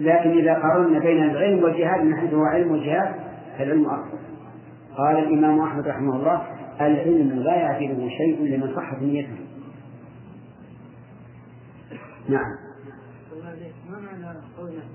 [0.00, 3.14] لكن إذا قارنا بين العلم والجهاد من حيث هو علم وجهاد
[3.58, 4.18] فالعلم أفضل.
[4.96, 6.46] قال الإمام أحمد رحمه الله
[6.80, 9.36] العلم لا يعجبه شيء لمن صحت نيته.
[12.28, 12.64] نعم
[13.90, 14.93] ما معنى قولنا الدعاء ولا ينفع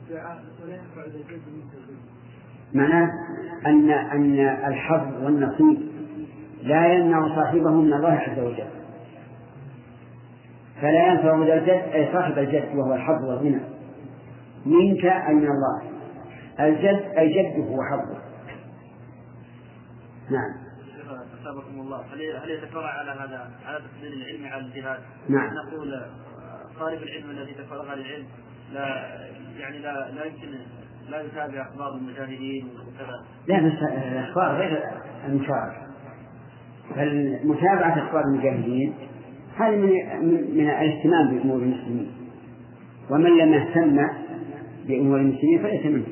[2.73, 3.09] معناه
[3.65, 5.89] أن أن الحظ والنصيب
[6.63, 8.67] لا يمنع صاحبه من الله عز وجل.
[10.81, 13.61] فلا ينفع الجد أي صاحب الجد وهو الحظ والغنى
[14.65, 15.81] منك أي من الله.
[16.59, 18.19] الجد أي جده وحظه
[20.29, 20.69] نعم.
[21.41, 22.01] أثابكم الله.
[22.13, 24.99] هل هل يتفرع على هذا على تفضيل العلم على الجهاد؟
[25.29, 25.49] نعم.
[25.53, 26.05] نقول
[26.79, 28.27] طالب العلم الذي تفرغ للعلم.
[28.73, 29.19] لا
[29.59, 30.47] يعني لا لا يمكن
[31.09, 33.23] لا يتابع أخبار المجاهدين وكذا.
[33.47, 34.83] لا بس الاخبار غير
[35.27, 35.89] المشاركه
[36.95, 38.93] بل متابعه أخبار المجاهدين
[39.57, 39.91] هذه من
[40.57, 42.11] من الاهتمام بأمور المسلمين.
[43.09, 44.07] ومن لم يهتم
[44.87, 46.05] بأمور المسلمين فليس منه.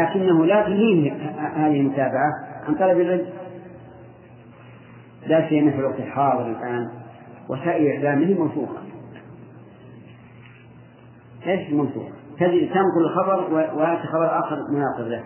[0.00, 1.12] لكنه لا تلهيه
[1.56, 2.32] هذه المتابعة
[2.68, 3.26] عن طلب العلم.
[5.26, 6.90] لا سيما في الوقت الحاضر الآن
[7.48, 8.85] وسائل إعلامه منفوخه
[11.46, 12.08] إيش؟ المنفوخ؟
[12.40, 15.24] تجد تنقل الخبر وياتي خبر آخر مناقض له.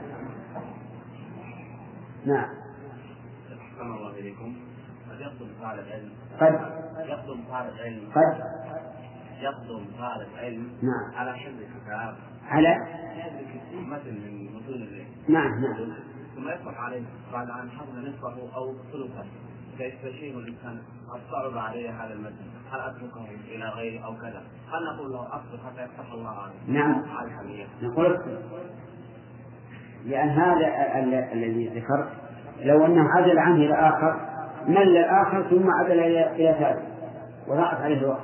[2.26, 2.48] نعم.
[3.60, 4.54] أحسن الله إليكم
[5.10, 6.12] قد يقدم طالب علم.
[6.40, 6.54] قد.
[7.08, 8.10] يقدم طالب علم.
[8.14, 8.40] قد.
[9.40, 10.72] يقدم طالب علم.
[10.82, 11.18] نعم.
[11.18, 12.16] على حفظ الكتاب.
[12.48, 12.76] على.
[13.72, 15.06] مثل من متون العلم.
[15.28, 15.94] نعم نعم.
[16.36, 17.02] ثم يصبح عليه
[17.32, 19.24] بعد أن حفظ نصفه أو ثلثه
[19.80, 20.78] فيستشير الإنسان؟
[21.12, 22.44] قد صعب علي هذا المتن.
[22.72, 27.04] هل أتركه إلى غيره أو كذا؟ هل نقول له أصبر حتى يفتح الله عليه نعم.
[27.16, 28.18] على نقول
[30.04, 32.08] لأن هذا الذي ذكرت
[32.62, 34.20] لو أنه عدل عنه إلى آخر
[34.68, 36.82] مل الآخر ثم عدل إلى ثالث
[37.48, 38.20] وضاعت عليه الوقت.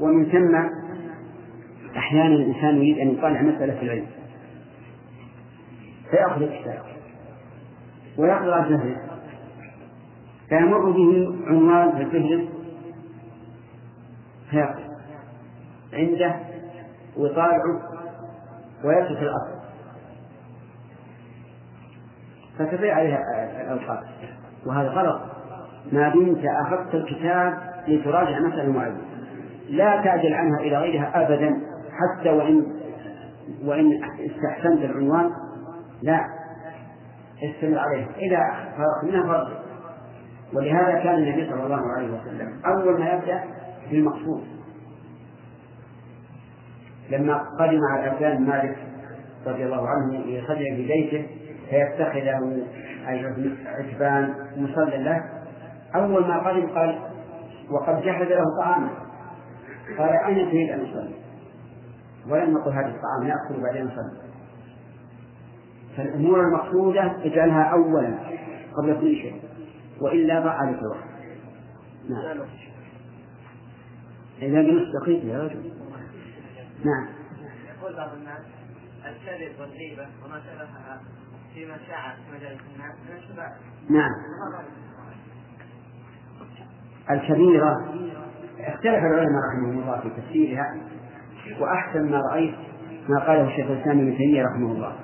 [0.00, 0.54] ومن ثم
[1.96, 4.06] أحيانا الإنسان يريد أن يطالع مسألة في العلم.
[6.10, 6.82] فيأخذ الكتاب.
[8.18, 9.11] ويقرأ الفهرس
[10.52, 12.48] فيمر به عنوان في الفهرس
[14.50, 14.92] فيقرأ
[15.92, 16.36] عنده
[17.16, 17.82] ويطالعه
[18.84, 19.62] ويترك الأصل
[22.58, 23.18] فتضيع عليها
[23.60, 24.04] الأوقات
[24.66, 25.20] وهذا غلط.
[25.92, 29.00] ما دمت أخذت الكتاب لتراجع مسألة معينة.
[29.68, 32.66] لا تعجل عنها إلى غيرها أبدا حتى وإن
[33.64, 34.00] وإن
[34.30, 35.30] استحسنت العنوان.
[36.02, 36.26] لا.
[37.42, 38.08] استمر عليها.
[38.16, 38.40] إذا
[38.76, 39.61] فرغت منها فرغ
[40.54, 43.44] ولهذا كان النبي صلى الله عليه وسلم أول ما يبدأ
[43.90, 44.44] بالمقصود.
[47.10, 48.76] لما قدم على الأفلام مالك
[49.46, 51.26] رضي الله عنه يصلي في بيته
[51.70, 52.28] فيتخذ
[53.66, 55.22] عتبان مصلى له.
[55.94, 56.98] أول ما قدم قال
[57.70, 58.88] وقد جهز له طعاما.
[59.98, 61.14] قال أين تريد أن أصلي؟
[62.28, 64.22] ولم يقل هذا الطعام نأكل بعدين نصلي
[65.96, 68.14] فالأمور المقصودة اجعلها أولا
[68.76, 69.34] قبل كل شيء.
[70.02, 71.12] وإلا ضاع عليك الوقت
[72.08, 72.46] نعم.
[74.42, 75.72] إذا قلت دقيق يا رجل.
[76.84, 77.08] نعم.
[77.78, 78.40] يقول بعض الناس
[79.04, 81.00] الكذب والغيبة وما شبهها
[81.54, 83.52] فيما شاع في مجالس الناس من الشباب.
[83.90, 84.10] نعم.
[87.10, 87.76] الكبيرة
[88.60, 90.66] اختلف العلماء رحمهم الله في تفسيرها
[91.60, 92.54] وأحسن ما رأيت
[93.08, 94.96] ما قاله الشيخ الإسلام ابن تيمية رحمه الله.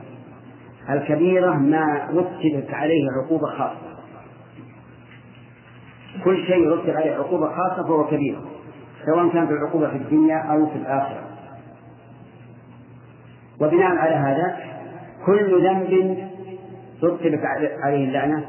[0.91, 3.88] الكبيرة ما رتبت عليه عقوبة خاصة.
[6.25, 8.39] كل شيء رتب عليه عقوبة خاصة فهو كبير
[9.07, 11.21] سواء كانت العقوبة في الدنيا أو في الآخرة.
[13.61, 14.57] وبناء على هذا
[15.27, 16.19] كل ذنب
[17.03, 17.41] رتبت
[17.85, 18.49] عليه اللعنة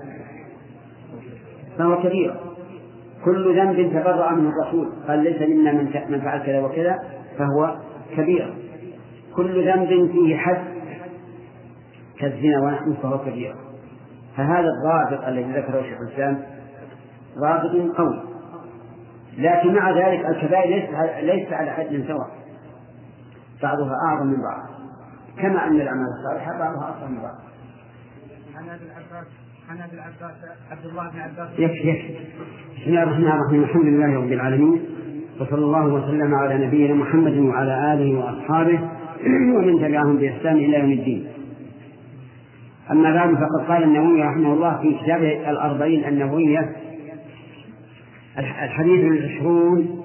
[1.78, 2.36] فهو كبير.
[3.26, 5.72] كل ذنب تبرأ منه الرسول قال ليس منا
[6.10, 7.00] من فعل كذا وكذا.
[7.38, 7.76] فهو
[8.18, 8.54] كبير.
[9.36, 10.64] كل ذنب فيه حد
[12.20, 13.56] كالزنا ونحن فهو كبير.
[14.38, 16.44] فهذا الضابط الذي ذكره شيخ الإسلام
[17.40, 18.30] ضابط قوي
[19.40, 20.90] لكن مع ذلك الكبائر ليس
[21.24, 22.30] ليس على حد سواء.
[23.64, 24.70] بعضها أعظم من بعض.
[25.38, 27.36] كما أن الأعمال الصالحة بعضها أصغر من بعض.
[28.56, 29.28] عن أبي العباس
[29.70, 30.36] عن أبي العباس
[30.72, 31.60] عبد الله بن عباس.
[31.60, 32.14] يكفي يكفي
[32.78, 33.64] بسم الله الرحمن الرحيم.
[33.64, 34.86] الحمد لله رب العالمين.
[35.40, 38.80] وصلى الله وسلم على نبينا محمد وعلى آله وأصحابه
[39.56, 41.28] ومن تبعهم بإحسان إلى يوم الدين.
[42.92, 46.76] أما بعد فقد قال النووي رحمه الله في كتابه الأربعين النووية
[48.40, 50.04] الحديث العشرون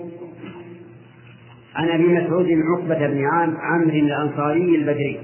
[1.74, 5.20] عن أبي مسعود عقبة بن عام عمرو الأنصاري البدري.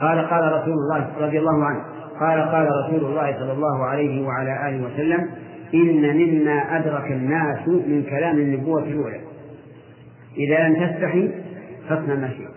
[0.00, 1.84] قال قال رسول الله رضي الله عنه.
[2.20, 5.30] قال قال رسول الله صلى الله عليه وعلى آله وسلم
[5.74, 9.20] إن مما أدرك الناس من كلام النبوة الأولى.
[10.36, 11.30] إذا لم تستحي
[11.88, 12.56] فاصنع ما شئت.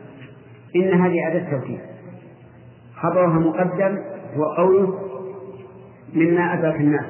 [0.75, 1.79] إن هذه أداة توكيد
[2.95, 3.97] خبرها مقدم
[4.35, 4.99] هو قوله
[6.13, 7.05] مما أدرك الناس.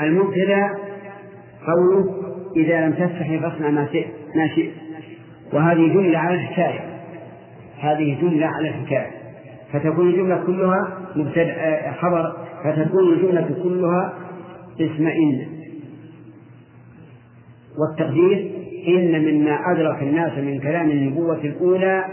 [0.00, 0.77] المبتدا
[1.76, 2.14] قوله
[2.56, 4.06] إذا لم تستحي فاصنع ما شئت
[4.36, 4.72] ما شئت.
[5.52, 6.80] وهذه جملة على الحكاية.
[7.80, 9.10] هذه جملة على الحكاية.
[9.72, 12.36] فتكون الجملة كلها مبتدأ خبر.
[12.64, 14.14] فتكون الجملة كلها
[14.80, 15.46] اسم إن
[17.78, 18.50] والتقدير
[18.88, 22.04] إن مما أدرك الناس من كلام النبوة الأولى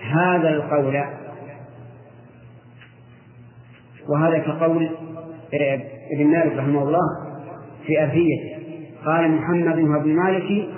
[0.00, 1.04] هذا القول.
[4.08, 4.88] وهذا كقول
[6.12, 7.00] ابن مالك رحمه الله
[7.86, 8.63] في ألفيته
[9.06, 10.68] قال محمد بن مالك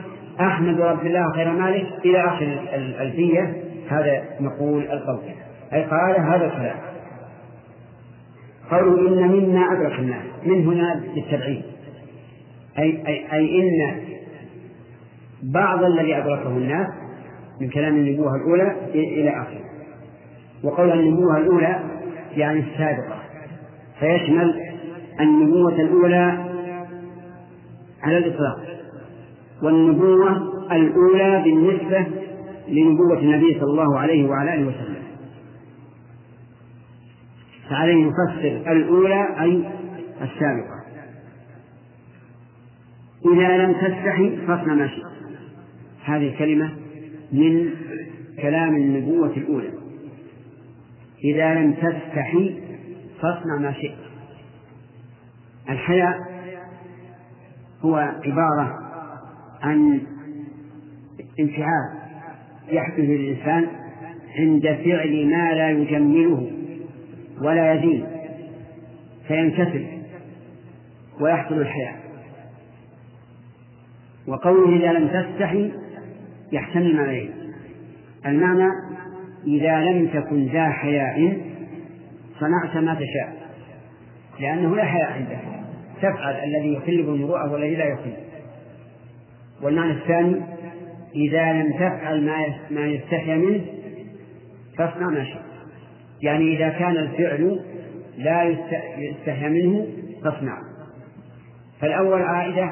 [0.40, 3.56] أحمد رب الله خير مالك إلى آخر الألفية
[3.88, 5.18] هذا نقول القول.
[5.72, 6.76] أي قال هذا الكلام.
[8.70, 11.62] قالوا إن مما أدرك الناس من هنا للتبعيد
[12.78, 14.00] أي, أي, أي إن
[15.42, 16.86] بعض الذي أدركه الناس
[17.60, 19.60] من كلام النبوة الأولى إلى آخره.
[20.64, 21.80] وقول النبوة الأولى
[22.36, 23.16] يعني السابقة.
[24.00, 24.60] فيشمل
[25.20, 26.45] النبوة الأولى
[28.06, 28.80] على الإطلاق.
[29.62, 30.30] والنبوة
[30.72, 32.06] الأولى بالنسبة
[32.68, 35.02] لنبوة النبي صلى الله عليه وعلى آله وسلم.
[37.70, 39.62] فعليه نفسر الأولى أي
[40.22, 40.76] السابقة.
[43.32, 45.06] إذا لم تستحي فاصنع ما شئت.
[46.04, 46.70] هذه كلمة
[47.32, 47.70] من
[48.42, 49.72] كلام النبوة الأولى.
[51.24, 52.62] إذا لم تستحي
[53.20, 53.98] فاصنع ما شئت.
[55.70, 56.35] الحياء
[57.86, 58.78] هو عبارة
[59.62, 60.00] عن
[61.40, 61.90] انفعال
[62.68, 63.66] يحدث للإنسان
[64.38, 66.50] عند فعل ما لا يجمله
[67.42, 68.06] ولا يزين
[69.28, 69.86] فينكسر
[71.20, 71.96] ويحصل الحياء.
[74.26, 75.72] وقوله إذا لم تستحي
[76.52, 77.30] يحتمل معنيين
[78.26, 78.70] المعنى
[79.46, 81.40] إذا لم تكن ذا حياء
[82.40, 83.36] صنعت ما تشاء
[84.40, 85.65] لأنه لا حياء عندك.
[85.98, 88.12] تفعل الذي يخل بالمروءة والذي لا يخل
[89.62, 90.42] والمعنى الثاني
[91.14, 93.64] إذا لم تفعل ما ما يستحيا منه
[94.78, 95.42] فاصنع ما شئت.
[96.22, 97.64] يعني إذا كان الفعل
[98.16, 98.42] لا
[98.98, 99.86] يستحيا منه
[100.24, 100.58] فاصنع.
[101.80, 102.70] فالأول عائدة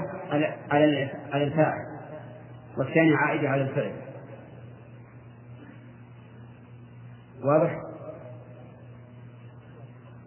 [0.71, 1.85] على على الفاعل
[2.79, 3.93] والثاني عائدة على الفعل.
[7.45, 7.73] واضح؟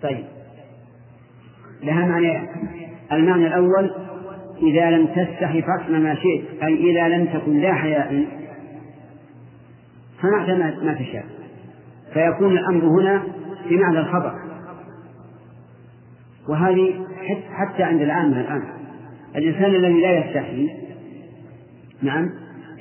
[0.01, 0.36] طيب.
[1.83, 2.49] لها معنى
[3.11, 3.91] المعنى الأول
[4.61, 8.25] إذا لم تستحي فاصنع ما شئت أي إذا لم تكن لا حياء
[10.21, 10.49] صنعت
[10.83, 11.25] ما تشاء.
[12.13, 13.23] فيكون الأمر هنا
[13.69, 14.33] بمعنى الخبر.
[16.49, 17.05] وهذه
[17.53, 18.63] حتى عند العامة الآن.
[19.35, 20.69] الإنسان الذي لا يستحي
[22.01, 22.29] نعم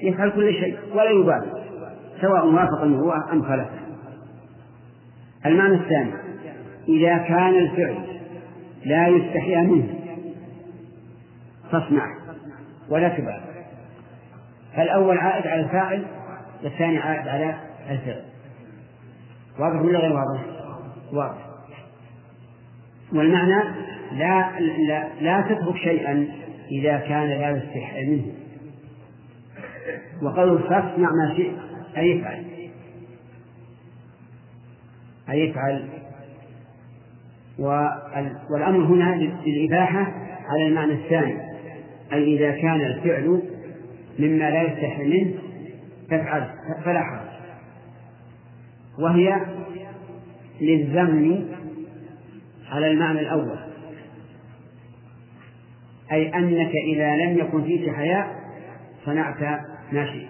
[0.03, 1.53] يفعل كل شيء ولا يبالي
[2.21, 3.79] سواء وافق المروءة أم خالفه
[5.47, 6.13] المعنى الثاني
[6.89, 8.16] إذا كان الفعل
[8.87, 9.95] لا يستحيا منه.
[11.71, 12.17] فاصنع
[12.89, 13.45] ولا تبالي
[14.77, 16.07] فالأول عائد على الفاعل
[16.65, 17.57] والثاني عائد على
[17.91, 18.25] الفعل.
[19.59, 20.45] واضح ولا غير واضح؟
[21.13, 21.47] واضح.
[23.13, 26.29] والمعنى لا لا, لا تترك شيئا
[26.71, 28.33] إذا كان لا يستحي منه.
[30.23, 31.55] وقول فاصنع ما شئت
[31.97, 32.45] أي افعل
[35.29, 35.89] أي افعل
[37.59, 40.13] والأمر هنا للإباحة
[40.49, 41.41] على المعنى الثاني
[42.13, 43.43] أي إذا كان الفعل
[44.19, 45.35] مما لا يستحي منه
[46.11, 46.51] فافعل
[46.85, 47.29] فلا حرج.
[48.99, 49.41] وهي
[50.61, 51.49] للذم
[52.71, 53.59] على المعنى الأول.
[56.13, 58.37] أي أنك إذا لم يكن فيك حياء
[59.05, 59.43] صنعت
[59.93, 60.29] ما شئت.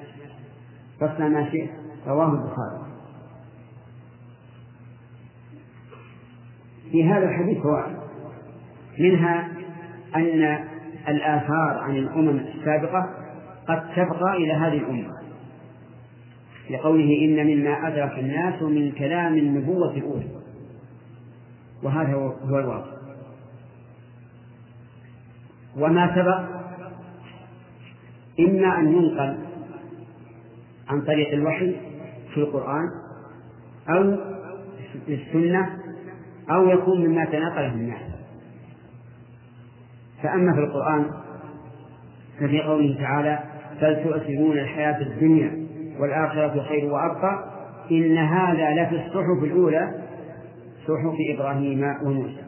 [1.01, 1.71] فاصنع ما شئت.
[2.07, 2.86] رواه البخاري.
[6.93, 7.97] في هذا الحديث فوائد
[8.99, 9.49] منها
[10.17, 10.59] أن
[11.09, 13.11] الآثار عن الأمم السابقة
[13.69, 15.17] قد تبقى إلى هذه الأمة
[16.71, 20.27] لقوله إن مما أدرك الناس من كلام النبوة الأولى
[21.83, 22.97] وهذا هو الواقع.
[25.77, 26.57] وما سبق؟
[28.41, 29.39] إما أن ينقل
[30.89, 31.77] عن طريق الوحي
[32.35, 32.89] في القرآن
[33.89, 34.17] أو
[35.07, 35.86] في السنة
[36.51, 38.03] أو يكون مما تناقله الناس.
[40.23, 41.11] فأما في القرآن
[42.41, 43.39] ففي قوله تعالى
[43.83, 45.67] بل تؤثرون الحياة الدنيا
[46.01, 47.45] والآخرة خير وأبقى
[47.91, 49.95] إن هذا لفي الصحف الأولى
[50.83, 52.43] صحف إبراهيم وموسى.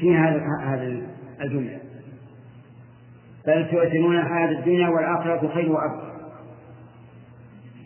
[0.00, 1.02] في هذا هذا
[1.40, 1.78] الجملة.
[3.46, 6.12] بل تؤثرون الحياة الدنيا والآخرة خير وأبقى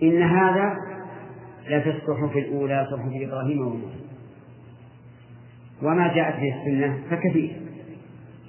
[0.02, 0.76] إن هذا
[1.68, 4.05] لفي الصحف الأولى صحف إبراهيم وموسى.
[5.82, 7.56] وما جاءت به السنة فكثير.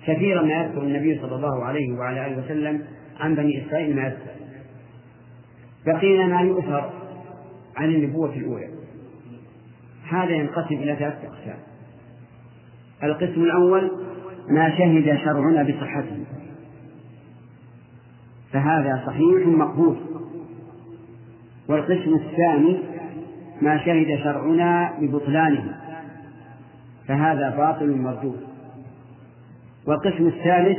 [0.07, 2.81] كثيرا ما يذكر النبي صلى الله عليه وعلى آله وسلم
[3.19, 4.31] عن بني إسرائيل ما يذكر.
[5.85, 6.89] بقينا ما يؤثر
[7.77, 8.69] عن النبوة الأولى.
[10.09, 11.57] هذا ينقسم إلى ثلاثة أقسام.
[13.03, 13.91] القسم الأول
[14.49, 16.25] ما شهد شرعنا بصحته.
[18.51, 19.97] فهذا صحيح مقبول.
[21.69, 22.79] والقسم الثاني
[23.61, 25.86] ما شهد شرعنا ببطلانه.
[27.07, 28.39] فهذا باطل مردود
[29.87, 30.77] والقسم الثالث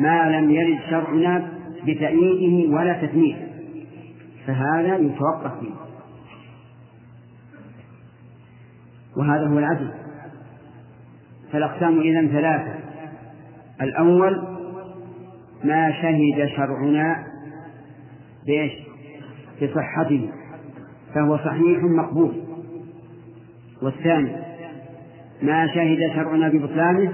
[0.00, 1.48] ما لم يرد شرعنا
[1.86, 3.48] بتأييده ولا تثمينه
[4.48, 5.74] فهذا يتوقف فيه.
[9.16, 9.90] وهذا هو العدل.
[11.52, 12.74] فالأقسام إذن ثلاثة.
[13.82, 14.42] الأول
[15.64, 17.26] ما شهد شرعنا
[18.46, 18.72] بإيش؟
[19.62, 20.30] بصحته.
[21.14, 22.32] فهو صحيح مقبول.
[23.82, 24.36] والثاني
[25.42, 27.12] ما شهد شرعنا ببطلانه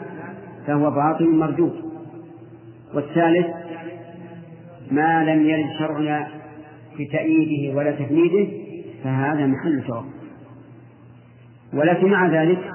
[0.66, 1.84] فهو باطل مردود
[2.94, 3.46] والثالث
[4.90, 6.28] ما لم يرد شرعنا
[6.98, 8.50] بتأييده ولا تفنيده
[9.04, 10.14] فهذا محل توقف
[11.72, 12.70] ولكن مع ذلك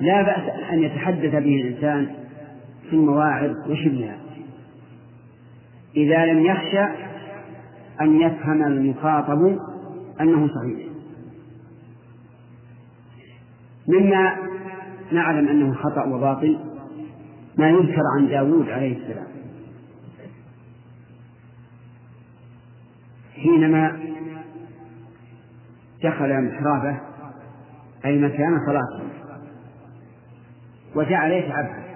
[0.00, 2.06] لا بأس أن يتحدث به الإنسان
[2.90, 4.16] في المواعظ وشبهها.
[5.96, 6.84] إذا لم يخشى
[8.00, 9.58] أن يفهم المخاطب
[10.20, 10.86] أنه صحيح.
[13.88, 14.36] مما
[15.12, 16.58] نعلم أنه خطأ وباطل
[17.58, 19.26] ما يذكر عن داود عليه السلام.
[23.34, 23.98] حينما
[26.02, 27.00] دخل محرابه
[28.04, 29.08] أي مكان صلاته
[30.94, 31.86] وجعل يتعبد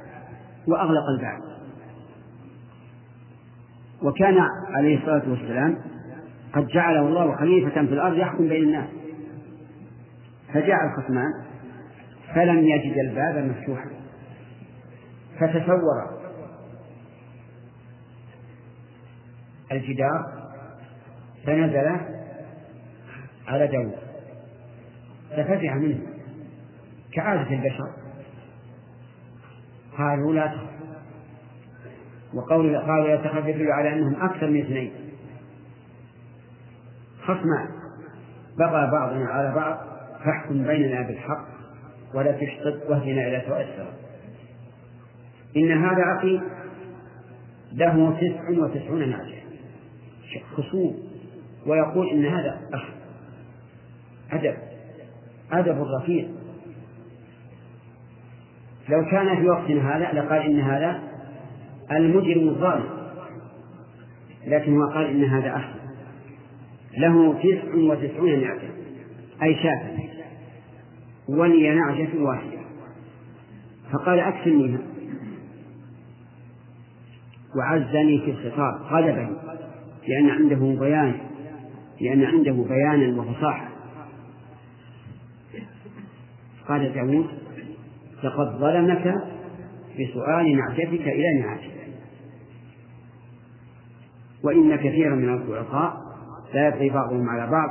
[0.66, 1.50] وأغلق الباب.
[4.02, 4.38] وكان
[4.68, 5.78] عليه الصلاة والسلام
[6.52, 8.88] قد جعله الله خليفة في الأرض يحكم بين الناس.
[10.52, 11.49] فجاء الخصمان
[12.34, 13.90] فلم يجد الباب مفتوحا.
[15.40, 16.20] فتصور
[19.72, 20.40] الجدار
[21.46, 22.00] فنزل
[23.48, 23.98] على داود
[25.30, 26.00] ففزع منه.
[27.12, 27.90] كعادة البشر.
[29.98, 30.70] قالوا لا تخف.
[32.34, 34.92] وقول قالوا لا تخف يدل على أنهم أكثر من اثنين.
[37.22, 37.68] خصمان
[38.58, 39.78] بغى بعضنا على بعض.
[40.24, 41.49] فاحكم بيننا بالحق.
[42.14, 43.66] ولا تشطط واهدنا إلى الصراط
[45.56, 46.40] إن هذا أخي
[47.72, 49.44] له تسع وتسعون ناجح
[50.56, 50.98] خصوم.
[51.66, 52.84] ويقول إن هذا أخ.
[54.32, 54.54] أدب.
[55.52, 56.26] أدب رفيع
[58.88, 61.00] لو كان في وقتنا هذا لقال إن هذا
[61.90, 63.00] المجرم الظالم.
[64.46, 65.80] لكن هو قال إن هذا أحسن
[66.98, 68.70] له تسع وتسعون نعجة
[69.42, 69.99] أي شاة
[71.38, 72.60] ولي نعجة واحدة.
[73.92, 74.78] فقال أكفنيها.
[77.56, 79.36] وعزني في الخطاب غلبني
[80.08, 81.14] لأن عنده بيان
[82.00, 83.68] لأن عنده بيانا وفصاحة.
[86.68, 87.26] قال داود
[88.22, 89.14] لقد ظلمك
[90.00, 91.70] بسؤال نعجتك إلى نعجتك
[94.44, 95.96] وإن كثيرا من الضعفاء
[96.54, 97.70] لا يبغي بعضهم على بعض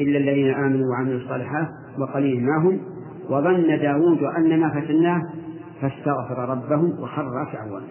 [0.00, 1.68] إلا الذين آمنوا وعملوا الصالحات
[1.98, 2.80] وقليل ما هم
[3.30, 5.22] وظن داود أن ما فتناه
[5.80, 7.82] فاستغفر ربه وخر راكعا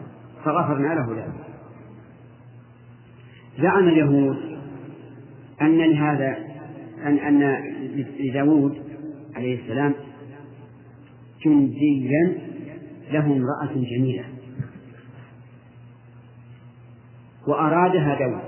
[0.46, 1.46] فغفرنا له ذلك.
[3.58, 4.38] زعم اليهود
[5.62, 6.38] أن لهذا
[7.06, 7.64] أن أن
[8.20, 8.84] لداود
[9.36, 9.94] عليه السلام
[11.46, 12.38] جنديا
[13.12, 14.24] له امرأة جميلة.
[17.48, 18.42] وأرادها داود.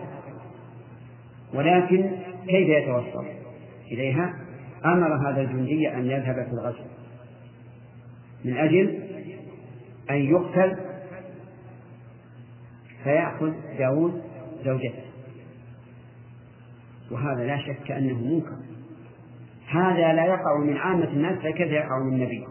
[1.54, 2.12] ولكن
[2.48, 3.26] كيف يتوصل
[3.92, 4.45] إليها؟
[4.86, 6.84] أمر هذا الجندي أن يذهب في الغزو.
[8.46, 9.00] من أجل
[10.10, 10.78] أن يقتل
[13.04, 14.22] فيأخذ داود
[14.66, 15.04] زوجته.
[17.12, 18.58] وهذا لا شك أنه منكر.
[19.68, 22.48] هذا لا يقع من عامة الناس فكيف يقع من النبي؟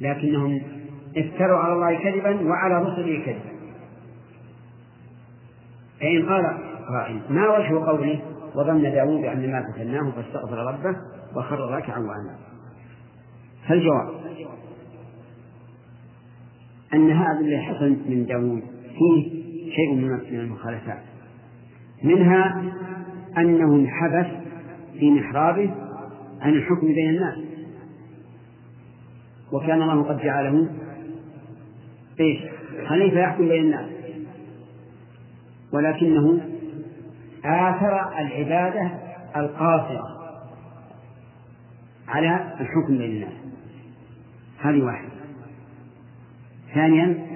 [0.00, 0.62] لكنهم
[1.16, 3.58] افتروا على الله كذبا وعلى رسله كذبا.
[6.00, 8.20] فإن قال قائل ما وجه قوله
[8.54, 10.96] وظن داود أن ما فتناه فاستغفر ربه
[11.36, 12.38] وخر راكعا وأناب.
[13.68, 14.08] فالجواب
[16.94, 18.62] أن هذا اللي حصل من داود
[18.98, 19.38] فيه
[19.74, 21.02] شيء من المخالفات.
[22.04, 22.62] منها
[23.38, 24.26] أنه انحبس
[24.98, 25.74] في محرابه
[26.40, 27.38] عن الحكم بين الناس.
[29.52, 30.68] وكان الله قد جعله
[32.20, 32.38] إيش؟
[32.88, 33.90] خليفة يحكم بين الناس.
[35.72, 36.47] ولكنه
[37.44, 38.90] آثر العبادة
[39.36, 40.18] القاصرة
[42.08, 43.32] على الحكم الناس
[44.60, 45.08] هذه واحدة.
[46.74, 47.26] ثانيا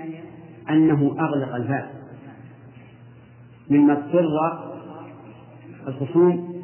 [0.70, 1.90] أنه أغلق الباب.
[3.70, 4.26] مما اضطر
[5.88, 6.62] الخصوم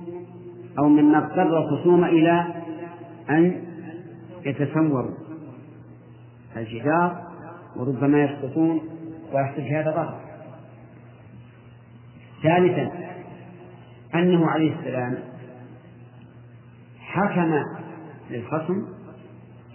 [0.79, 2.47] أو مما اضطر الخصوم إلى
[3.31, 3.63] أن
[4.47, 5.15] يتسوروا
[6.57, 7.23] الجدار
[7.77, 8.81] وربما يسقطون
[9.33, 10.21] ويحصل في هذا ضرر
[12.43, 13.08] ثالثا
[14.15, 15.19] أنه عليه السلام
[17.01, 17.63] حكم
[18.31, 18.87] للخصم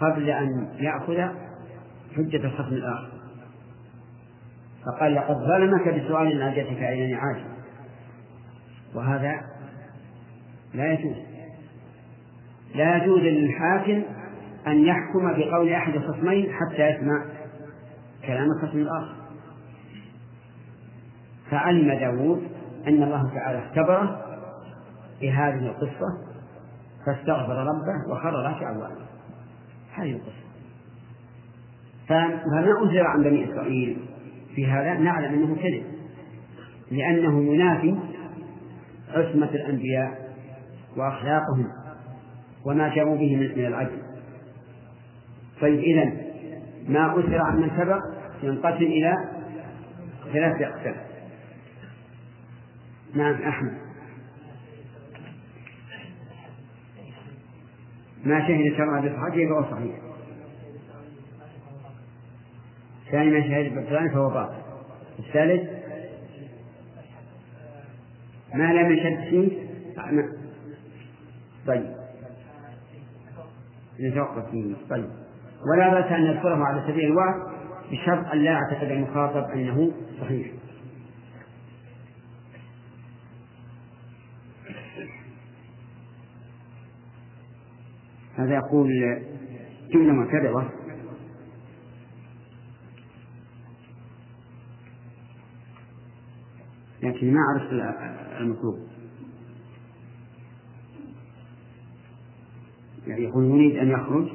[0.01, 1.17] قبل أن يأخذ
[2.15, 3.13] حجة الخصم الآخر.
[4.85, 7.45] فقال لقد ظلمك بسؤال ناجتك إلى نعاجه
[8.95, 9.41] وهذا
[10.73, 11.15] لا يجوز.
[12.75, 14.03] لا يجوز للحاكم
[14.67, 17.25] أن يحكم بقول أحد الخصمين حتى يسمع
[18.27, 19.15] كلام الخصم الآخر.
[21.51, 22.43] فعلم داود
[22.87, 24.22] أن الله تعالى اختبره
[25.21, 26.33] بهذه القصة
[27.05, 28.89] فاستغفر ربه وخر راكعا
[29.93, 30.43] هذه القصة.
[32.07, 33.97] فما أنزل عن بني إسرائيل
[34.55, 35.83] في هذا نعلم أنه كذب
[36.91, 37.95] لأنه ينافي
[39.09, 40.35] عصمة الأنبياء
[40.97, 41.67] وأخلاقهم
[42.65, 44.01] وما جاءوا به من العدل.
[45.61, 46.11] طيب إذا
[46.87, 47.99] ما أثر عن من سبق
[48.43, 49.13] ينقسم إلى
[50.33, 50.95] ثلاثة أقسام.
[53.15, 53.82] نعم أحمد.
[58.23, 59.95] ما شهد شرع بصحته فهو صحيح.
[63.11, 64.55] ثاني ما شهد بالبطلان فهو باطل.
[65.19, 65.69] الثالث
[68.53, 69.63] ما لم يشد فيه
[71.67, 71.95] طيب.
[73.99, 75.09] نتوقف فيه طيب.
[75.73, 77.53] ولا بأس أن نذكره على سبيل الوعظ
[77.91, 79.91] بشرط أن لا يعتقد المخاطب أنه
[80.21, 80.47] صحيح.
[88.35, 88.89] هذا يقول
[89.93, 90.73] جملة معتبرة.
[97.03, 97.71] لكن ما أعرف
[98.41, 98.87] المطلوب.
[103.07, 104.29] يعني يقول يريد أن يخرج.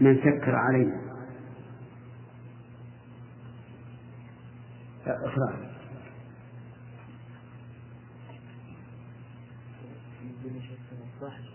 [0.00, 1.00] من سكر علينا.
[5.06, 5.67] إخراج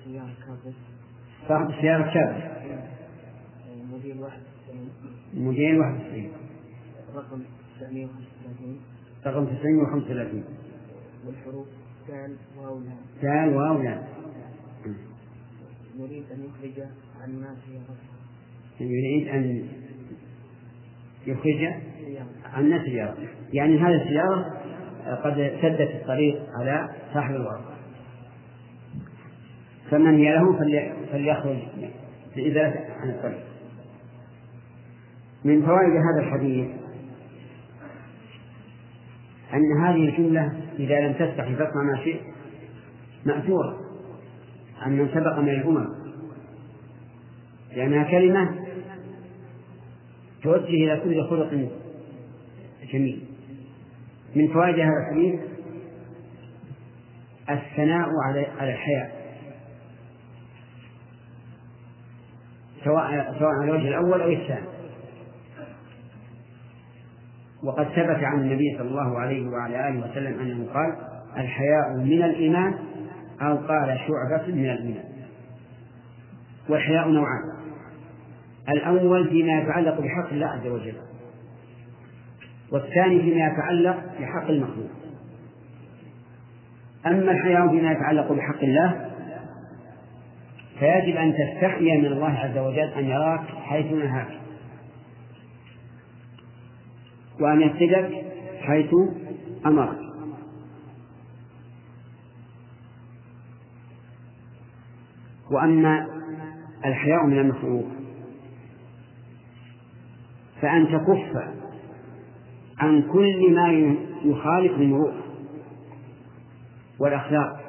[0.03, 0.75] صاحب السيارة كابس
[1.47, 2.43] صاحب السيارة كابس
[3.91, 4.89] موديل 91
[5.33, 6.31] موديل 91
[7.15, 7.41] رقم
[7.79, 8.81] 935
[9.25, 10.43] رقم 935
[11.27, 11.67] والحروف
[12.07, 14.03] دال واو لام دال واو لام
[15.99, 16.85] يريد أن يخرج
[17.21, 18.13] عن ما سيارته
[18.79, 19.67] يريد أن
[21.27, 21.43] يخرج
[22.05, 22.27] سيارة.
[22.45, 23.17] عن السيارة
[23.53, 24.59] يعني هذه السيارة
[25.23, 27.72] قد سدت الطريق على صاحب الورقة
[29.93, 31.57] فمن هي له فلي- فليخرج
[32.35, 33.43] لإزالة عن الطريق
[35.43, 36.67] من فوائد هذا الحديث
[39.53, 42.21] أن هذه الجملة إذا لم تستحي فاصنع ما شئت
[43.25, 43.77] مأثورة
[44.81, 45.87] عن من سبق من الأمم.
[47.75, 48.55] لأنها كلمة
[50.43, 51.69] توجه إلى كل خلق
[52.93, 53.23] جميل.
[54.35, 55.39] من فوائد هذا الحديث
[57.49, 59.22] الثناء على على الحياء.
[62.83, 64.67] سواء سواء على الوجه الأول أو الثاني.
[67.63, 70.97] وقد ثبت عن النبي صلى الله عليه وعلى آله وسلم أنه قال
[71.37, 72.73] الحياء من الإيمان
[73.41, 75.05] أو قال شعبة من الإيمان.
[76.69, 77.53] والحياء نوعان.
[78.69, 80.95] الأول فيما يتعلق بحق الله عز وجل
[82.71, 84.89] والثاني فيما يتعلق بحق المخلوق.
[87.05, 89.12] أما الحياء فيما يتعلق بحق الله
[90.83, 94.39] فيجب أن تستحي من الله عز وجل أن يراك حيث نهاك.
[97.39, 98.25] وأن يفقدك
[98.61, 98.93] حيث
[99.65, 99.97] أمرك.
[105.51, 106.07] وأما
[106.85, 107.87] الحياء من المخلوق
[110.61, 111.53] فأن تكف
[112.79, 115.23] عن كل ما يخالف المروءة
[116.99, 117.62] والأخلاق.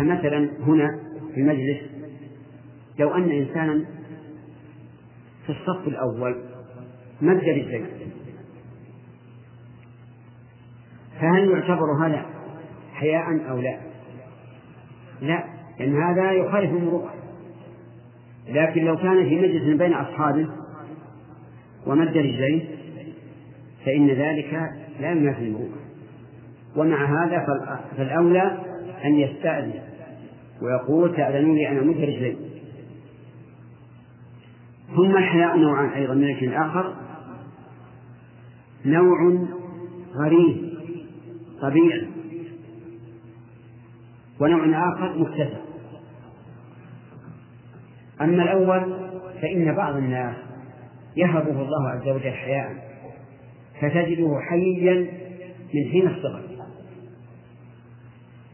[0.00, 0.98] فمثلا هنا
[1.34, 1.78] في المجلس
[2.98, 3.84] لو أن إنسانا
[5.46, 6.36] في الصف الأول
[7.22, 7.86] مد رجليه
[11.20, 12.26] فهل يعتبر هذا
[12.92, 13.78] حياء أو لا؟
[15.22, 15.44] لا
[15.78, 17.14] لأن هذا يخالف المروءة.
[18.48, 20.48] لكن لو كان في مجلس بين أصحابه
[21.86, 22.64] ومد رجليه
[23.86, 24.70] فإن ذلك
[25.00, 25.78] لا ينافي المروءة.
[26.76, 27.46] ومع هذا
[27.96, 28.58] فالأولى
[29.04, 29.89] أن يستأذن.
[30.62, 32.36] ويقول تأذنوا لي أن أمد رجلي
[34.96, 36.94] ثم الحياء نوعان أيضا من الشيء الآخر.
[38.84, 39.46] نوع
[40.14, 40.70] غريب
[41.62, 42.06] طبيعي.
[44.40, 45.60] ونوع آخر مكتسب.
[48.20, 49.10] أما الأول
[49.42, 50.36] فإن بعض الناس
[51.16, 52.90] يهبه الله عز وجل حياء
[53.80, 55.06] فتجده حيا
[55.74, 56.49] من حين الصغر.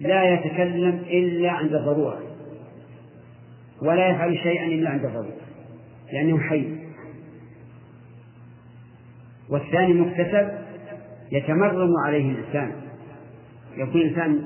[0.01, 2.23] لا يتكلم إلا عند الضرورة
[3.83, 5.37] ولا يفعل شيئا إلا عند الضرورة
[6.13, 6.67] لأنه حي
[9.51, 10.49] والثاني مكتسب
[11.33, 12.73] يتمرن عليه الإنسان
[13.77, 14.43] يكون الإنسان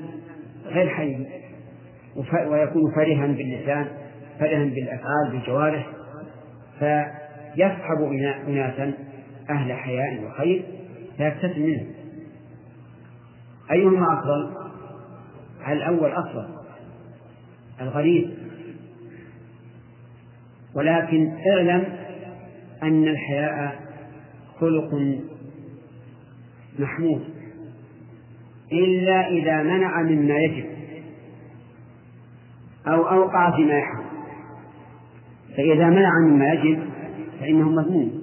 [0.65, 1.17] غير حي
[2.47, 3.87] ويكون فرها باللسان
[4.39, 5.87] فرها بالأفعال بالجوارح
[6.79, 8.01] فيصحب
[8.47, 8.93] أناسا
[9.49, 10.63] أهل حياء وخير
[11.17, 11.87] فيكتسب منهم
[13.71, 14.60] أيهما أفضل؟
[15.67, 16.47] الأول أفضل
[17.81, 18.29] الغريب
[20.75, 21.83] ولكن اعلم
[22.83, 23.79] أن الحياء
[24.59, 25.19] خلق
[26.79, 27.23] محمود.
[28.71, 30.65] إلا إذا منع مما يجب
[32.87, 34.05] أو أوقع فيما يحرم.
[35.57, 36.83] فإذا منع مما يجب
[37.39, 38.21] فإنه مذموم.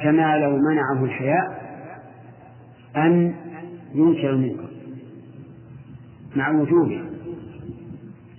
[0.00, 1.68] كما لو منعه الحياء
[2.96, 3.34] أن
[3.94, 4.67] ينكر المنكر
[6.38, 7.04] مع وجوبه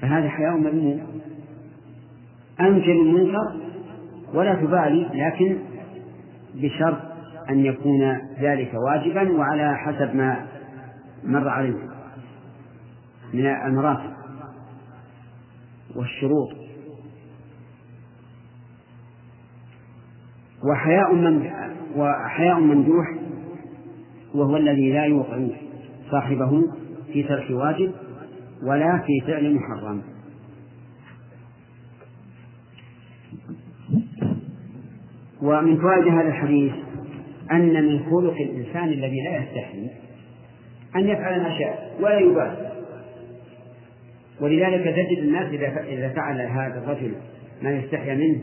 [0.01, 1.01] فهذا حياء مذموم.
[2.59, 3.53] أنكر المنكر
[4.33, 5.57] ولا تبالي لكن
[6.55, 6.97] بشرط
[7.49, 10.45] أن يكون ذلك واجبا وعلى حسب ما
[11.23, 11.89] مر عليه
[13.33, 14.13] من المراتب
[15.95, 16.49] والشروط.
[20.71, 21.51] وحياء من
[21.95, 23.07] وحياء ممدوح
[24.35, 25.47] وهو الذي لا يوقع
[26.11, 26.78] صاحبه
[27.13, 27.91] في ترك واجب
[28.63, 30.01] ولا في فعل محرم.
[35.41, 36.73] ومن فوائد هذا الحديث
[37.51, 39.89] أن من خلق الإنسان الذي لا يستحي
[40.95, 42.71] أن يفعل ما شاء ولا يبالي
[44.41, 45.53] ولذلك تجد الناس
[45.87, 47.15] إذا فعل هذا الرجل
[47.61, 48.41] ما يستحي منه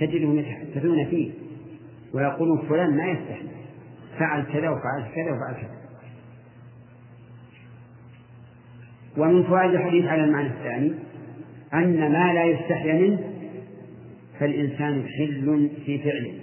[0.00, 1.30] تجدهم يتحدثون فيه
[2.14, 3.46] ويقولون فلان ما يستحي
[4.18, 5.81] فعل كذا وفعل كذا وفعل كذا.
[9.16, 10.92] ومن فوائد الحديث على المعنى الثاني
[11.74, 13.32] أن ما لا يستحي منه
[14.40, 16.38] فالإنسان حل في فعله.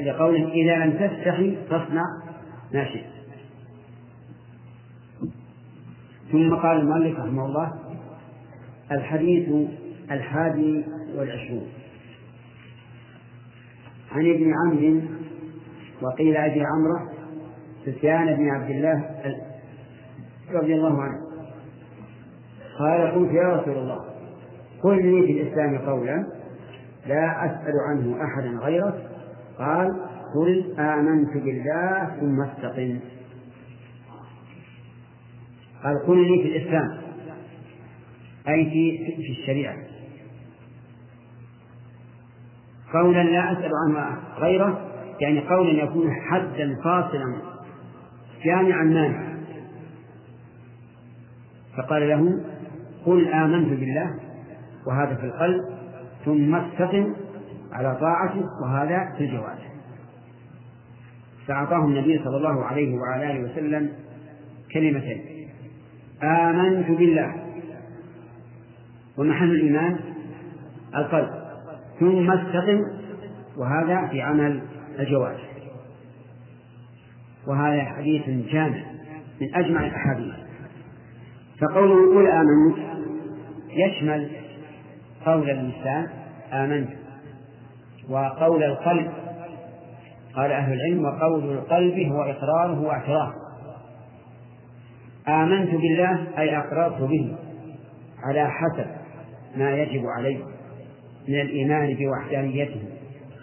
[0.00, 2.04] لقوله إذا لم تستحي فاصنع
[2.74, 3.04] ما شئت.
[6.32, 7.72] ثم قال المؤلف رحمه الله
[8.92, 9.48] الحديث
[10.10, 10.84] الحادي
[11.16, 11.68] والعشرون.
[14.12, 15.00] عن ابن عمرو
[16.02, 17.13] وقيل أبي عمرو
[17.86, 19.10] سفيان بن عبد الله
[20.52, 21.20] رضي الله عنه.
[22.78, 24.04] قال قلت يا رسول الله
[24.82, 26.26] قل لي في الإسلام قولا
[27.06, 29.10] لا أسأل عنه أحدا غيرك.
[29.58, 30.00] قال
[30.34, 32.98] قل آمنت بالله ثم استقم.
[35.84, 36.98] قال قل لي في الإسلام.
[38.48, 39.76] أي في في الشريعة.
[42.92, 44.90] قولا لا أسأل عنه غيره
[45.20, 47.53] يعني قولا يكون حدا فاصلا
[48.44, 49.34] جامعا مانعا
[51.76, 52.40] فقال له
[53.06, 54.14] قل آمنت بالله
[54.86, 55.60] وهذا في القلب
[56.24, 57.14] ثم استقم
[57.72, 59.74] على طاعته وهذا في الجوارح
[61.46, 63.92] فأعطاه النبي صلى الله عليه وعلى آله وسلم
[64.72, 65.48] كلمتين.
[66.22, 67.34] آمنت بالله
[69.18, 69.96] ومحل الإيمان
[70.96, 71.30] القلب.
[72.00, 72.80] ثم استقم
[73.56, 74.62] وهذا في عمل
[74.98, 75.53] الجوارح
[77.46, 78.82] وهذا حديث جامع
[79.40, 80.34] من أجمع الأحاديث.
[81.60, 82.76] فقوله قل آمنت
[83.70, 84.30] يشمل
[85.26, 86.08] قول اللسان
[86.52, 86.88] آمنت
[88.08, 89.12] وقول القلب.
[90.34, 93.34] قال أهل العلم وقول القلب هو إقراره واعترافه.
[95.28, 97.36] آمنت بالله أي أقررت به
[98.24, 98.86] على حسب
[99.56, 100.38] ما يجب عليه
[101.28, 102.80] من الإيمان بوحدانيته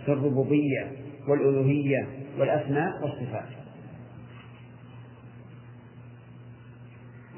[0.06, 0.92] في الربوبية
[1.28, 2.08] والألوهية
[2.40, 3.61] والأسماء والصفات.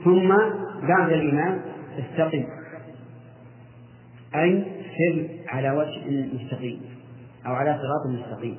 [0.04, 0.28] ثم
[0.88, 1.62] بعد الإيمان
[2.00, 2.44] استقم.
[4.36, 4.66] أي
[4.98, 6.82] سر على وجه مستقيم
[7.46, 8.58] أو على صراط مستقيم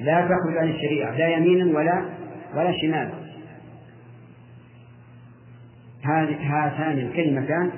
[0.00, 2.04] لا تخرج عن الشريعة لا يمينا ولا
[2.54, 3.10] ولا شمالا.
[6.04, 7.70] هاتان الكلمتان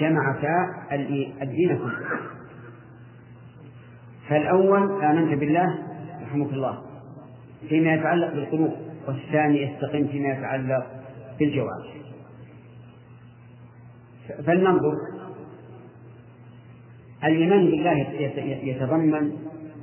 [0.00, 0.54] جمعتا
[1.42, 1.98] الدين كله.
[4.28, 5.78] فالأول آمنت بالله
[6.22, 6.82] رحمك الله
[7.68, 8.72] فيما يتعلق بالقلوب
[9.08, 10.86] والثاني استقم فيما يتعلق
[11.38, 11.92] بالجوارح
[14.46, 14.92] فلننظر
[17.24, 18.06] الإيمان بالله
[18.62, 19.32] يتضمن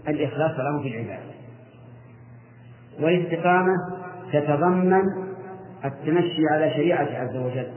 [0.07, 1.29] الإخلاص له في العبادة
[2.99, 3.73] والاستقامة
[4.33, 5.01] تتضمن
[5.85, 7.71] التمشي على شريعة عز وجل.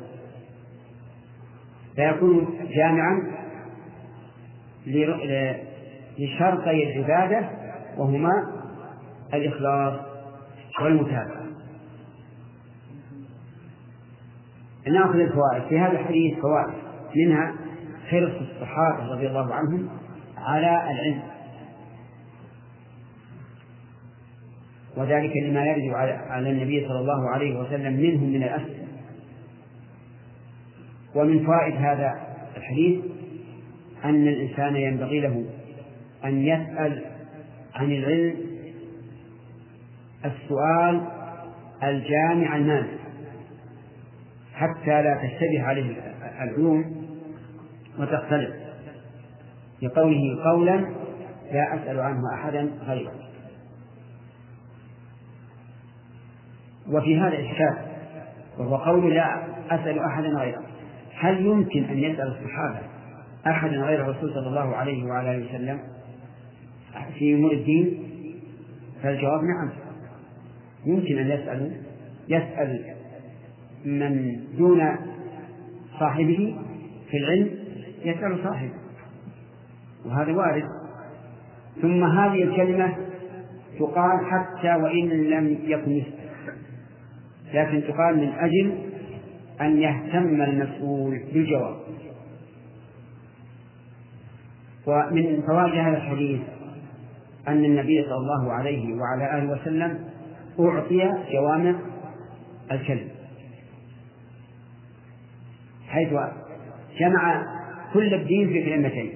[1.96, 3.32] فيكون جامعا
[6.18, 7.50] لشرطي العبادة
[7.98, 8.52] وهما
[9.34, 10.00] الإخلاص
[10.82, 11.41] والمتابعة.
[14.86, 15.62] ناخذ الفوائد.
[15.68, 16.74] في هذا الحديث فوائد.
[17.16, 17.54] منها
[18.10, 19.88] حرص الصحابة رضي الله عنهم
[20.38, 21.22] على العلم.
[24.96, 25.94] وذلك لما يرد
[26.28, 28.86] على النبي صلى الله عليه وسلم منهم من الأسئلة
[31.14, 32.12] ومن فوائد هذا
[32.56, 33.00] الحديث
[34.04, 35.44] أن الإنسان ينبغي له
[36.24, 37.04] أن يسأل
[37.74, 38.34] عن العلم
[40.24, 41.00] السؤال
[41.82, 43.01] الجامع المانع
[44.62, 45.96] حتى لا تشتبه عليه
[46.42, 47.06] العلوم
[47.98, 48.50] وتختلف.
[49.82, 50.76] لقوله قولا
[51.52, 53.12] لا أسأل عنه أحدا غيره.
[56.88, 57.76] وفي هذا إشكال
[58.58, 60.62] وهو قول لا أسأل أحدا غيره.
[61.14, 62.80] هل يمكن أن يسأل الصحابة
[63.46, 65.80] أحدا غير الرسول صلى الله عليه وعلى آله وسلم
[67.18, 68.02] في أمور الدين؟
[69.02, 69.70] فالجواب نعم.
[70.86, 71.70] يمكن أن يسألوا
[72.28, 73.01] يسأل
[73.84, 74.96] من دون
[75.98, 76.56] صاحبه
[77.10, 77.50] في العلم
[78.04, 78.72] يسأل صاحبه.
[80.06, 80.64] وهذا وارد.
[81.82, 82.96] ثم هذه الكلمة
[83.78, 86.02] تقال حتى وإن لم يكن
[87.54, 88.78] لكن تقال من أجل
[89.60, 91.76] أن يهتم المسؤول بالجواب.
[94.86, 96.40] ومن فوائد هذا الحديث
[97.48, 99.98] أن النبي صلى الله عليه وعلى آله وسلم
[100.60, 101.74] أعطي جوامع
[102.72, 103.08] الكلم.
[105.92, 106.08] حيث
[107.00, 107.42] جمع
[107.94, 109.10] كل الدين في كلمتين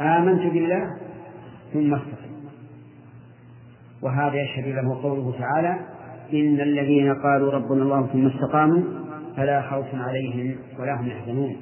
[0.00, 0.90] آمنت بالله
[1.72, 2.34] ثم استقم
[4.02, 5.76] وهذا يشهد له قوله تعالى
[6.32, 8.82] إن الذين قالوا ربنا الله ثم استقاموا
[9.36, 11.56] فلا خوف عليهم ولا هم يحزنون.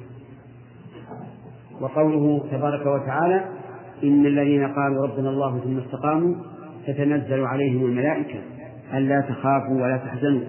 [1.81, 3.45] وقوله تبارك وتعالى
[4.03, 6.35] إن الذين قالوا ربنا الله ثم استقاموا
[6.87, 8.39] تتنزل عليهم الملائكة
[8.93, 10.41] ألا تخافوا ولا تحزنوا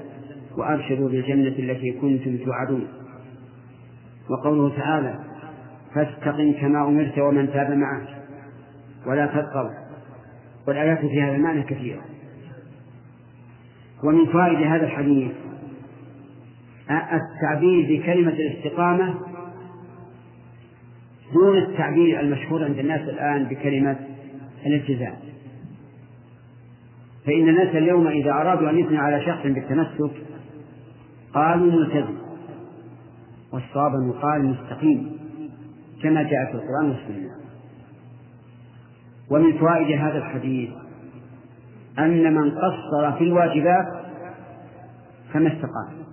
[0.58, 2.86] وأبشروا بالجنة التي كنتم توعدون.
[4.30, 5.18] وقوله تعالى
[5.94, 8.08] فاستقم كما أمرت ومن تاب معك
[9.06, 9.84] ولا تطغوا
[10.68, 12.00] والآيات في هذا المعنى كثيرة.
[14.04, 15.32] ومن فوائد هذا الحديث
[16.90, 19.14] التعبير بكلمة الاستقامة
[21.34, 23.96] دون التعبير المشهور عند الناس الآن بكلمة
[24.66, 25.14] الالتزام.
[27.26, 30.10] فإن الناس اليوم إذا أرادوا أن يثنوا على شخص بالتمسك
[31.34, 32.23] قالوا ملتزم
[33.54, 35.18] والصواب أن يقال مستقيم
[36.02, 37.30] كما جاء في القرآن والسنة.
[39.30, 40.70] ومن فوائد هذا الحديث
[41.98, 43.86] أن من قصر في الواجبات
[45.32, 46.04] فما استقام.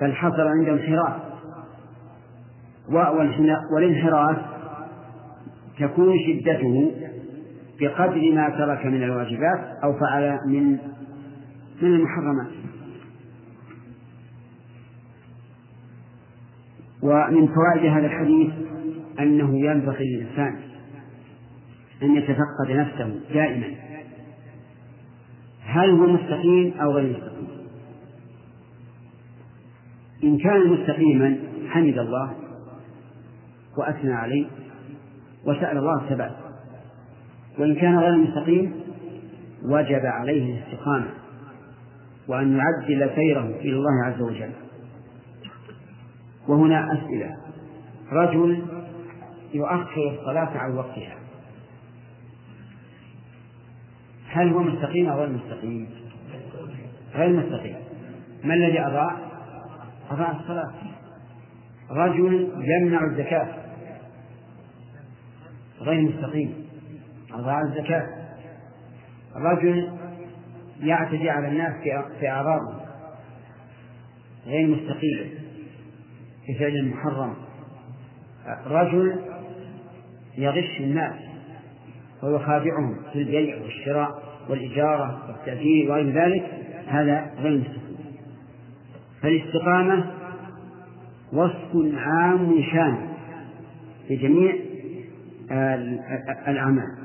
[0.00, 1.12] بل حصل عنده انحراف
[3.72, 4.36] والانحراف
[5.78, 6.92] تكون شدته
[7.80, 10.78] بقدر ما ترك من الواجبات أو فعل من
[11.82, 12.59] من المحرمات.
[17.02, 18.50] ومن فوائد هذا الحديث
[19.20, 20.56] أنه ينبغي للإنسان
[22.02, 23.66] أن يتفقد نفسه دائما.
[25.62, 27.48] هل هو مستقيم أو غير مستقيم؟
[30.24, 32.32] إن كان مستقيما حمد الله
[33.78, 34.46] وأثنى عليه
[35.46, 36.36] وسأل الله الثبات.
[37.58, 38.72] وإن كان غير مستقيم
[39.64, 41.08] وجب عليه الاستقامة
[42.28, 44.50] وأن يعدل سيره إلى الله عز وجل.
[46.50, 47.36] وهنا أسئلة.
[48.12, 48.62] رجل
[49.54, 51.16] يؤخر الصلاة عن وقتها.
[54.28, 55.90] هل هو مستقيم أو غير مستقيم؟
[57.14, 57.76] غير مستقيم.
[58.44, 59.16] ما الذي أضاع؟
[60.10, 60.72] أضاع الصلاة.
[61.90, 63.48] رجل يمنع الزكاة.
[65.80, 66.66] غير مستقيم.
[67.32, 68.06] أضاع الزكاة.
[69.36, 69.92] رجل
[70.80, 71.72] يعتدي على الناس
[72.20, 72.80] في أعراضهم
[74.46, 75.39] غير مستقيم.
[76.48, 77.34] بفعل محرم.
[78.66, 79.20] رجل
[80.38, 81.14] يغش الناس
[82.22, 86.44] ويخادعهم في البيع والشراء والإجارة والتأجير وغير ذلك
[86.86, 87.96] هذا غير مستقيم.
[89.22, 90.10] فالاستقامة
[91.32, 93.08] وصف عام شامل
[94.10, 94.54] لجميع
[96.48, 96.96] الأعمال.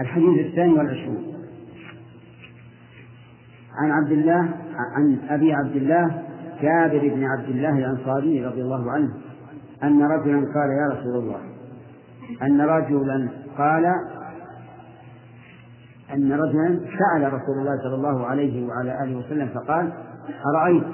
[0.00, 1.29] الحديث الثاني والعشرون.
[3.78, 4.48] عن عبد الله
[4.96, 6.22] عن أبي عبد الله
[6.62, 9.10] جابر بن عبد الله الأنصاري رضي الله عنه
[9.82, 11.40] أن رجلا قال يا رسول الله
[12.42, 13.28] أن رجلا
[13.58, 13.86] قال
[16.14, 19.92] أن رجلا سأل رسول الله صلى الله عليه وعلى آله وسلم فقال
[20.46, 20.86] أرأيت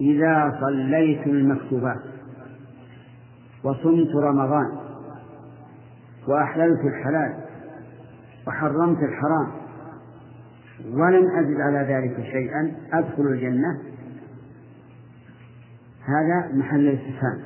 [0.00, 2.00] إذا صليت المكتوبات
[3.64, 4.72] وصمت رمضان
[6.28, 7.34] وأحللت الحلال
[8.46, 9.65] وحرمت الحرام
[10.84, 13.78] ولم أزد على ذلك شيئا أدخل الجنة.
[16.04, 17.40] هذا محل الاستفهام.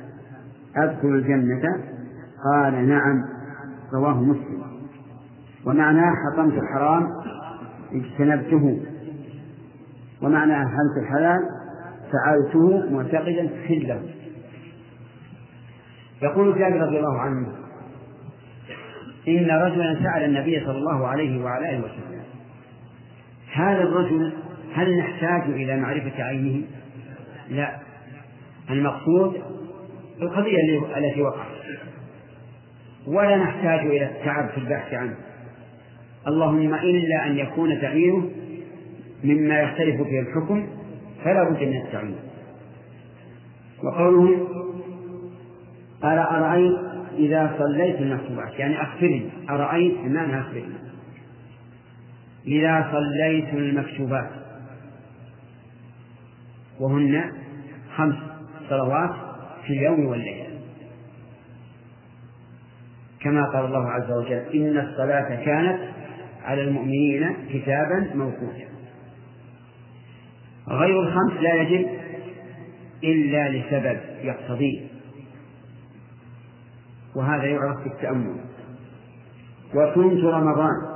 [0.75, 1.83] أدخل الجنة.
[2.53, 3.25] قال نعم
[3.93, 4.63] رواه مسلم.
[5.65, 7.07] ومعناه حطمت الحرام
[7.93, 8.81] اجتنبته.
[10.21, 11.39] ومعناه أهلت الحلال
[12.11, 14.01] فعلته معتقدا حله
[16.21, 17.47] يقول جابر رضي الله عنه
[19.27, 22.10] إن رجلا سأل النبي صلى الله عليه وعلى آله وسلم
[23.51, 24.33] هذا الرجل
[24.73, 26.61] هل نحتاج إلى معرفة عينه؟
[27.49, 27.79] لا.
[28.69, 29.41] المقصود
[30.21, 30.57] القضية
[30.97, 31.47] التي وقعت.
[33.07, 35.15] ولا نحتاج إلى التعب في البحث عنه.
[36.27, 38.29] اللهم إلا أن يكون تعيينه
[39.23, 40.67] مما يختلف فيه الحكم
[41.23, 42.15] فلا بد من التعيين.
[43.83, 44.47] وقوله
[46.03, 46.77] أرأيت
[47.17, 50.90] إذا صليت المكتوبات يعني أخبرني أرأيت بمعنى أخبرني.
[52.47, 54.29] إذا صليت المكتوبات.
[56.79, 57.31] وهن
[57.95, 58.15] خمس
[58.69, 59.15] صلوات
[59.65, 60.47] في اليوم والليلة.
[63.19, 65.79] كما قال الله عز وجل إن الصلاة كانت
[66.43, 68.67] على المؤمنين كتابا موقوتا.
[70.69, 71.87] غير الخمس لا يجب
[73.03, 74.81] إلا لسبب يقتضيه
[77.15, 78.35] وهذا يعرف بالتأمل.
[79.75, 80.90] وصمت رمضان.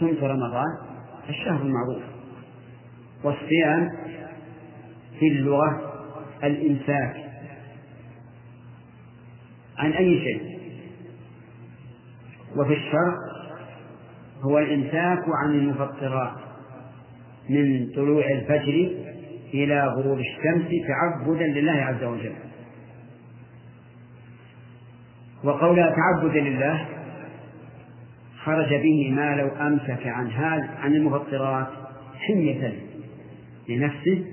[0.00, 0.78] صمت رمضان
[1.28, 2.02] الشهر المعروف
[3.24, 3.90] والصيام
[5.18, 5.92] في اللغة
[6.44, 7.16] الإمساك
[9.78, 10.56] عن أي شيء؟
[12.56, 13.14] وفي الشرع
[14.42, 16.32] هو الإمساك عن المفطرات
[17.50, 18.90] من طلوع الفجر
[19.54, 22.34] إلى غروب الشمس تعبدا لله عز وجل.
[25.44, 26.86] وقولها تعبدا لله
[28.46, 31.66] خرج به ما لو أمسك عن هذا عن المفطرات
[32.14, 32.72] حمية
[33.68, 34.24] لنفسه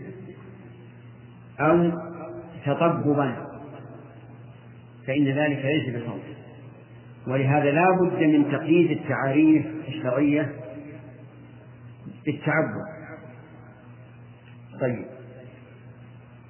[1.59, 1.91] أو
[2.65, 3.35] تطببا
[5.07, 6.19] فإن ذلك ليس بصوم
[7.27, 10.53] ولهذا لا بد من تقييد التعاريف الشرعية
[12.25, 12.85] بالتعبد.
[14.81, 15.05] طيب.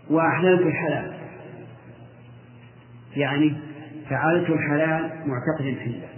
[0.10, 1.14] وأحللت الحلال.
[3.16, 3.54] يعني
[4.10, 6.13] فعلت الحلال معتقدا حله